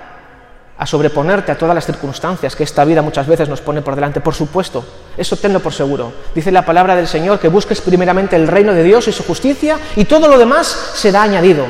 a 0.78 0.86
sobreponerte 0.86 1.52
a 1.52 1.58
todas 1.58 1.74
las 1.74 1.86
circunstancias 1.86 2.54
que 2.54 2.64
esta 2.64 2.84
vida 2.84 3.00
muchas 3.00 3.26
veces 3.26 3.48
nos 3.48 3.60
pone 3.60 3.80
por 3.80 3.94
delante. 3.94 4.20
Por 4.20 4.34
supuesto, 4.34 4.84
eso 5.16 5.36
tenlo 5.36 5.60
por 5.60 5.72
seguro. 5.72 6.12
Dice 6.34 6.52
la 6.52 6.66
palabra 6.66 6.94
del 6.94 7.08
Señor 7.08 7.38
que 7.38 7.48
busques 7.48 7.80
primeramente 7.80 8.36
el 8.36 8.46
reino 8.46 8.74
de 8.74 8.82
Dios 8.82 9.08
y 9.08 9.12
su 9.12 9.22
justicia 9.22 9.78
y 9.96 10.04
todo 10.04 10.28
lo 10.28 10.38
demás 10.38 10.66
será 10.94 11.22
añadido. 11.22 11.64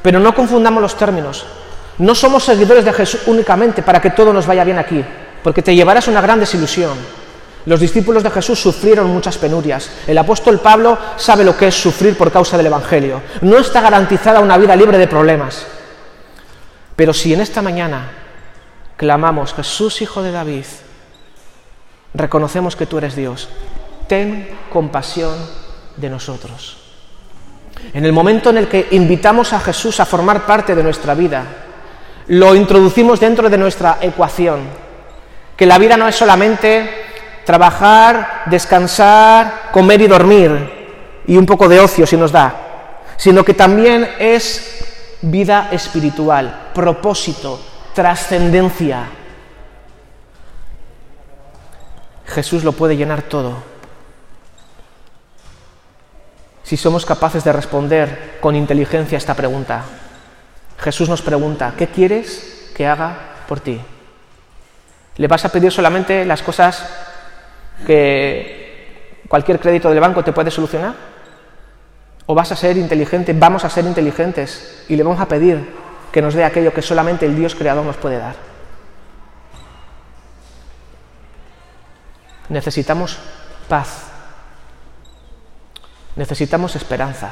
Pero 0.00 0.18
no 0.18 0.34
confundamos 0.34 0.82
los 0.82 0.96
términos. 0.96 1.44
No 1.98 2.14
somos 2.14 2.44
seguidores 2.44 2.84
de 2.84 2.92
Jesús 2.92 3.20
únicamente 3.26 3.82
para 3.82 4.00
que 4.00 4.10
todo 4.10 4.32
nos 4.32 4.46
vaya 4.46 4.64
bien 4.64 4.78
aquí, 4.78 5.04
porque 5.42 5.62
te 5.62 5.74
llevarás 5.74 6.08
una 6.08 6.22
gran 6.22 6.40
desilusión. 6.40 6.96
Los 7.66 7.78
discípulos 7.78 8.22
de 8.22 8.30
Jesús 8.30 8.60
sufrieron 8.60 9.10
muchas 9.10 9.38
penurias. 9.38 9.88
El 10.06 10.18
apóstol 10.18 10.58
Pablo 10.58 10.98
sabe 11.16 11.44
lo 11.44 11.56
que 11.56 11.68
es 11.68 11.74
sufrir 11.74 12.16
por 12.16 12.32
causa 12.32 12.56
del 12.56 12.66
Evangelio. 12.66 13.22
No 13.42 13.58
está 13.58 13.80
garantizada 13.80 14.40
una 14.40 14.58
vida 14.58 14.74
libre 14.74 14.98
de 14.98 15.06
problemas. 15.06 15.64
Pero 16.96 17.12
si 17.12 17.32
en 17.32 17.40
esta 17.40 17.62
mañana 17.62 18.21
clamamos, 19.02 19.52
Jesús, 19.52 20.00
Hijo 20.00 20.22
de 20.22 20.30
David, 20.30 20.64
reconocemos 22.14 22.76
que 22.76 22.86
tú 22.86 22.98
eres 22.98 23.16
Dios, 23.16 23.48
ten 24.06 24.48
compasión 24.72 25.34
de 25.96 26.08
nosotros. 26.08 26.76
En 27.92 28.04
el 28.04 28.12
momento 28.12 28.50
en 28.50 28.58
el 28.58 28.68
que 28.68 28.86
invitamos 28.92 29.52
a 29.54 29.58
Jesús 29.58 29.98
a 29.98 30.06
formar 30.06 30.46
parte 30.46 30.76
de 30.76 30.84
nuestra 30.84 31.16
vida, 31.16 31.42
lo 32.28 32.54
introducimos 32.54 33.18
dentro 33.18 33.50
de 33.50 33.58
nuestra 33.58 33.98
ecuación, 34.00 34.60
que 35.56 35.66
la 35.66 35.78
vida 35.78 35.96
no 35.96 36.06
es 36.06 36.14
solamente 36.14 36.88
trabajar, 37.44 38.44
descansar, 38.46 39.70
comer 39.72 40.00
y 40.02 40.06
dormir, 40.06 41.22
y 41.26 41.36
un 41.36 41.44
poco 41.44 41.68
de 41.68 41.80
ocio 41.80 42.06
si 42.06 42.16
nos 42.16 42.30
da, 42.30 42.54
sino 43.16 43.44
que 43.44 43.54
también 43.54 44.08
es 44.20 45.18
vida 45.22 45.70
espiritual, 45.72 46.70
propósito, 46.72 47.71
trascendencia. 47.94 49.06
Jesús 52.26 52.64
lo 52.64 52.72
puede 52.72 52.96
llenar 52.96 53.22
todo. 53.22 53.62
Si 56.62 56.76
somos 56.76 57.04
capaces 57.04 57.44
de 57.44 57.52
responder 57.52 58.38
con 58.40 58.56
inteligencia 58.56 59.18
esta 59.18 59.34
pregunta, 59.34 59.84
Jesús 60.78 61.08
nos 61.08 61.20
pregunta, 61.20 61.74
¿qué 61.76 61.88
quieres 61.88 62.70
que 62.74 62.86
haga 62.86 63.16
por 63.46 63.60
ti? 63.60 63.80
¿Le 65.16 65.28
vas 65.28 65.44
a 65.44 65.50
pedir 65.50 65.70
solamente 65.70 66.24
las 66.24 66.42
cosas 66.42 66.88
que 67.86 69.20
cualquier 69.28 69.60
crédito 69.60 69.90
del 69.90 70.00
banco 70.00 70.24
te 70.24 70.32
puede 70.32 70.50
solucionar? 70.50 70.94
¿O 72.24 72.34
vas 72.34 72.52
a 72.52 72.56
ser 72.56 72.78
inteligente? 72.78 73.34
Vamos 73.34 73.64
a 73.64 73.70
ser 73.70 73.84
inteligentes 73.84 74.84
y 74.88 74.96
le 74.96 75.02
vamos 75.02 75.20
a 75.20 75.28
pedir 75.28 75.81
que 76.12 76.22
nos 76.22 76.34
dé 76.34 76.44
aquello 76.44 76.74
que 76.74 76.82
solamente 76.82 77.24
el 77.24 77.34
Dios 77.34 77.54
creador 77.54 77.84
nos 77.84 77.96
puede 77.96 78.18
dar. 78.18 78.36
Necesitamos 82.50 83.18
paz. 83.66 84.04
Necesitamos 86.14 86.76
esperanza. 86.76 87.30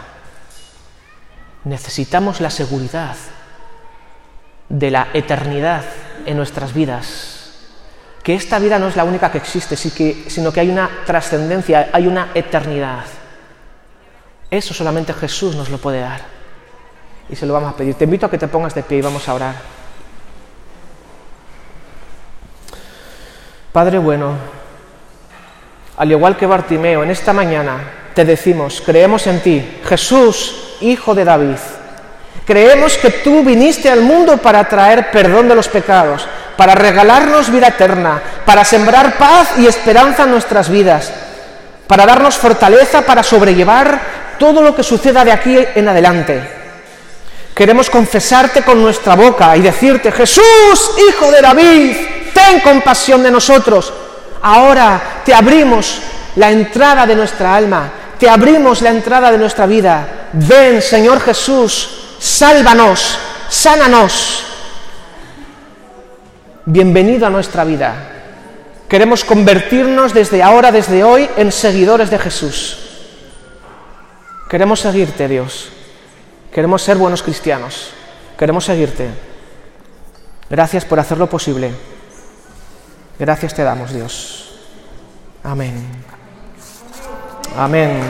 Necesitamos 1.64 2.40
la 2.40 2.48
seguridad 2.48 3.16
de 4.70 4.90
la 4.90 5.08
eternidad 5.12 5.84
en 6.24 6.38
nuestras 6.38 6.72
vidas. 6.72 7.36
Que 8.22 8.34
esta 8.34 8.58
vida 8.58 8.78
no 8.78 8.88
es 8.88 8.96
la 8.96 9.04
única 9.04 9.30
que 9.30 9.38
existe, 9.38 9.76
sino 9.76 10.52
que 10.52 10.60
hay 10.60 10.70
una 10.70 10.88
trascendencia, 11.04 11.90
hay 11.92 12.06
una 12.06 12.30
eternidad. 12.34 13.04
Eso 14.50 14.72
solamente 14.72 15.12
Jesús 15.12 15.54
nos 15.54 15.68
lo 15.68 15.78
puede 15.78 16.00
dar 16.00 16.39
y 17.30 17.36
se 17.36 17.46
lo 17.46 17.54
vamos 17.54 17.72
a 17.72 17.76
pedir. 17.76 17.94
Te 17.94 18.04
invito 18.04 18.26
a 18.26 18.30
que 18.30 18.38
te 18.38 18.48
pongas 18.48 18.74
de 18.74 18.82
pie 18.82 18.98
y 18.98 19.02
vamos 19.02 19.28
a 19.28 19.34
orar. 19.34 19.54
Padre 23.72 23.98
bueno, 23.98 24.32
al 25.96 26.10
igual 26.10 26.36
que 26.36 26.46
Bartimeo, 26.46 27.04
en 27.04 27.10
esta 27.10 27.32
mañana 27.32 27.78
te 28.14 28.24
decimos, 28.24 28.82
creemos 28.84 29.26
en 29.28 29.40
ti, 29.40 29.80
Jesús, 29.84 30.76
Hijo 30.80 31.14
de 31.14 31.24
David. 31.24 31.58
Creemos 32.46 32.96
que 32.98 33.10
tú 33.10 33.44
viniste 33.44 33.88
al 33.88 34.00
mundo 34.00 34.38
para 34.38 34.64
traer 34.64 35.10
perdón 35.12 35.46
de 35.46 35.54
los 35.54 35.68
pecados, 35.68 36.26
para 36.56 36.74
regalarnos 36.74 37.52
vida 37.52 37.68
eterna, 37.68 38.20
para 38.44 38.64
sembrar 38.64 39.16
paz 39.18 39.52
y 39.58 39.66
esperanza 39.66 40.24
en 40.24 40.32
nuestras 40.32 40.68
vidas, 40.68 41.12
para 41.86 42.06
darnos 42.06 42.36
fortaleza 42.36 43.02
para 43.02 43.22
sobrellevar 43.22 44.00
todo 44.38 44.62
lo 44.62 44.74
que 44.74 44.82
suceda 44.82 45.24
de 45.24 45.32
aquí 45.32 45.58
en 45.74 45.88
adelante. 45.88 46.59
Queremos 47.60 47.90
confesarte 47.90 48.62
con 48.62 48.80
nuestra 48.80 49.14
boca 49.14 49.54
y 49.54 49.60
decirte, 49.60 50.10
Jesús, 50.10 50.92
Hijo 51.06 51.30
de 51.30 51.42
David, 51.42 51.94
ten 52.32 52.60
compasión 52.60 53.22
de 53.22 53.30
nosotros. 53.30 53.92
Ahora 54.40 55.20
te 55.26 55.34
abrimos 55.34 56.00
la 56.36 56.50
entrada 56.50 57.04
de 57.04 57.14
nuestra 57.14 57.54
alma, 57.54 57.92
te 58.18 58.30
abrimos 58.30 58.80
la 58.80 58.88
entrada 58.88 59.30
de 59.30 59.36
nuestra 59.36 59.66
vida. 59.66 60.30
Ven, 60.32 60.80
Señor 60.80 61.20
Jesús, 61.20 62.16
sálvanos, 62.18 63.18
sánanos. 63.50 64.42
Bienvenido 66.64 67.26
a 67.26 67.30
nuestra 67.30 67.64
vida. 67.64 67.94
Queremos 68.88 69.22
convertirnos 69.22 70.14
desde 70.14 70.42
ahora, 70.42 70.72
desde 70.72 71.04
hoy, 71.04 71.28
en 71.36 71.52
seguidores 71.52 72.08
de 72.08 72.18
Jesús. 72.18 72.78
Queremos 74.48 74.80
seguirte, 74.80 75.28
Dios. 75.28 75.72
Queremos 76.52 76.82
ser 76.82 76.96
buenos 76.96 77.22
cristianos. 77.22 77.90
Queremos 78.38 78.64
seguirte. 78.64 79.08
Gracias 80.48 80.84
por 80.84 80.98
hacerlo 80.98 81.28
posible. 81.28 81.72
Gracias 83.18 83.54
te 83.54 83.62
damos, 83.62 83.92
Dios. 83.92 84.54
Amén. 85.44 85.86
Amén. 87.56 88.00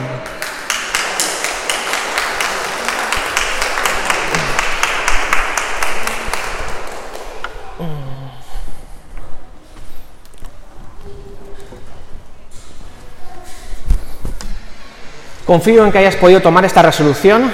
Confío 15.50 15.84
en 15.84 15.90
que 15.90 15.98
hayas 15.98 16.14
podido 16.14 16.40
tomar 16.40 16.64
esta 16.64 16.80
resolución, 16.80 17.50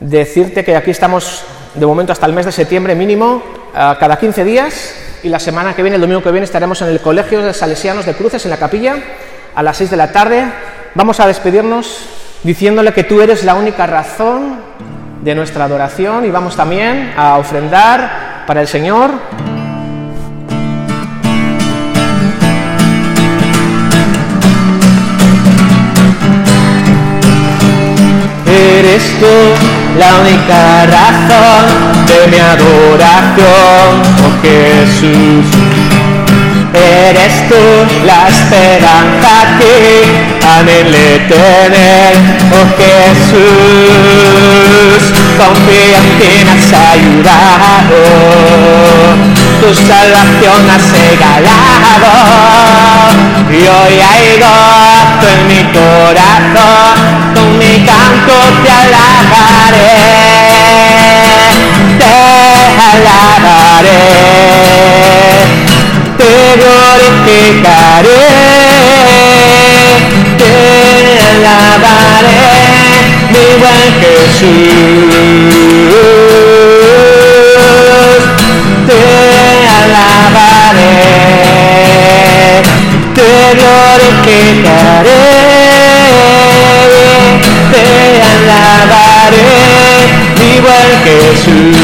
decirte 0.00 0.64
que 0.64 0.76
aquí 0.76 0.90
estamos 0.90 1.44
de 1.74 1.86
momento 1.86 2.12
hasta 2.12 2.26
el 2.26 2.32
mes 2.32 2.46
de 2.46 2.52
septiembre 2.52 2.94
mínimo, 2.94 3.42
cada 3.72 4.18
15 4.18 4.44
días, 4.44 4.94
y 5.22 5.28
la 5.28 5.38
semana 5.38 5.74
que 5.74 5.82
viene, 5.82 5.96
el 5.96 6.00
domingo 6.00 6.22
que 6.22 6.30
viene, 6.30 6.44
estaremos 6.44 6.80
en 6.82 6.88
el 6.88 7.00
Colegio 7.00 7.42
de 7.42 7.52
Salesianos 7.52 8.06
de 8.06 8.14
Cruces, 8.14 8.44
en 8.44 8.50
la 8.50 8.56
capilla, 8.56 8.96
a 9.54 9.62
las 9.62 9.76
6 9.76 9.90
de 9.90 9.96
la 9.96 10.10
tarde. 10.12 10.44
Vamos 10.94 11.20
a 11.20 11.26
despedirnos 11.26 12.06
diciéndole 12.42 12.92
que 12.92 13.04
tú 13.04 13.20
eres 13.20 13.44
la 13.44 13.54
única 13.54 13.86
razón 13.86 14.60
de 15.22 15.34
nuestra 15.34 15.64
adoración 15.66 16.24
y 16.24 16.30
vamos 16.30 16.56
también 16.56 17.12
a 17.16 17.36
ofrendar 17.36 18.44
para 18.46 18.62
el 18.62 18.68
Señor 18.68 19.10
Eres 28.46 29.20
tú 29.20 29.79
la 30.00 30.10
única 30.20 30.86
razón 30.86 31.64
de 32.08 32.18
mi 32.28 32.38
adoración, 32.38 33.88
oh 34.24 34.32
Jesús. 34.42 35.46
Eres 36.72 37.34
tú 37.48 37.64
la 38.06 38.20
esperanza 38.28 39.32
que 39.58 39.74
anhelé 40.56 41.10
tener, 41.28 42.12
oh 42.56 42.66
Jesús. 42.80 44.20
Confío 45.36 45.98
en 45.98 46.08
me 46.18 46.32
has 46.50 46.68
ayudado, 46.92 48.00
tu 49.60 49.70
salvación 49.74 50.60
has 50.70 50.86
regalado 50.92 52.12
y 53.50 53.60
hoy 53.66 53.94
hay 54.10 54.26
gozo 54.38 55.26
en 55.34 55.40
mi 55.48 55.62
corazón, 55.72 56.94
con 57.34 57.58
mi 57.58 57.84
canto 57.84 58.34
te 58.62 58.70
alabaré, 58.70 59.96
te 61.98 62.14
alabaré, 62.90 64.02
te 66.18 66.32
glorificaré, 66.60 68.24
te 70.38 70.52
alabaré, 71.36 72.44
mi 73.32 73.46
buen 73.60 73.88
Jesús, 74.00 75.12
te 78.86 79.00
alabaré 79.78 81.10
te 83.14 83.30
glorificaré, 83.58 85.20
alabaré, 88.34 89.52
mi 90.38 90.52
buen 90.60 90.90
Jesús. 91.04 91.76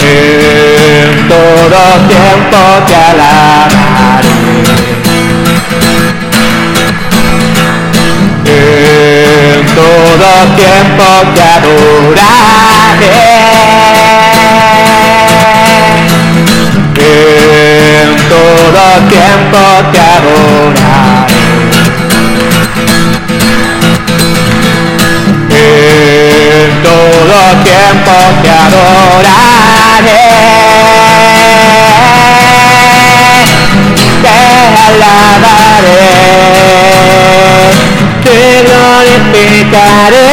En 0.00 1.28
todo 1.28 1.82
tiempo 2.08 2.60
te 2.86 2.94
alabaré. 2.94 4.36
En 8.46 9.66
todo 9.74 10.30
tiempo 10.56 11.06
te 11.34 11.42
adoraré. 11.42 12.28
En 16.96 18.08
todo 18.28 18.84
tiempo 19.08 19.62
te 19.92 20.00
adoraré. 20.00 20.77
Tiempo 27.68 28.16
te 28.42 28.50
adoraré. 28.50 30.24
Te 34.22 34.36
alabaré. 34.86 36.02
Te 38.24 38.38
glorificaré. 38.68 40.28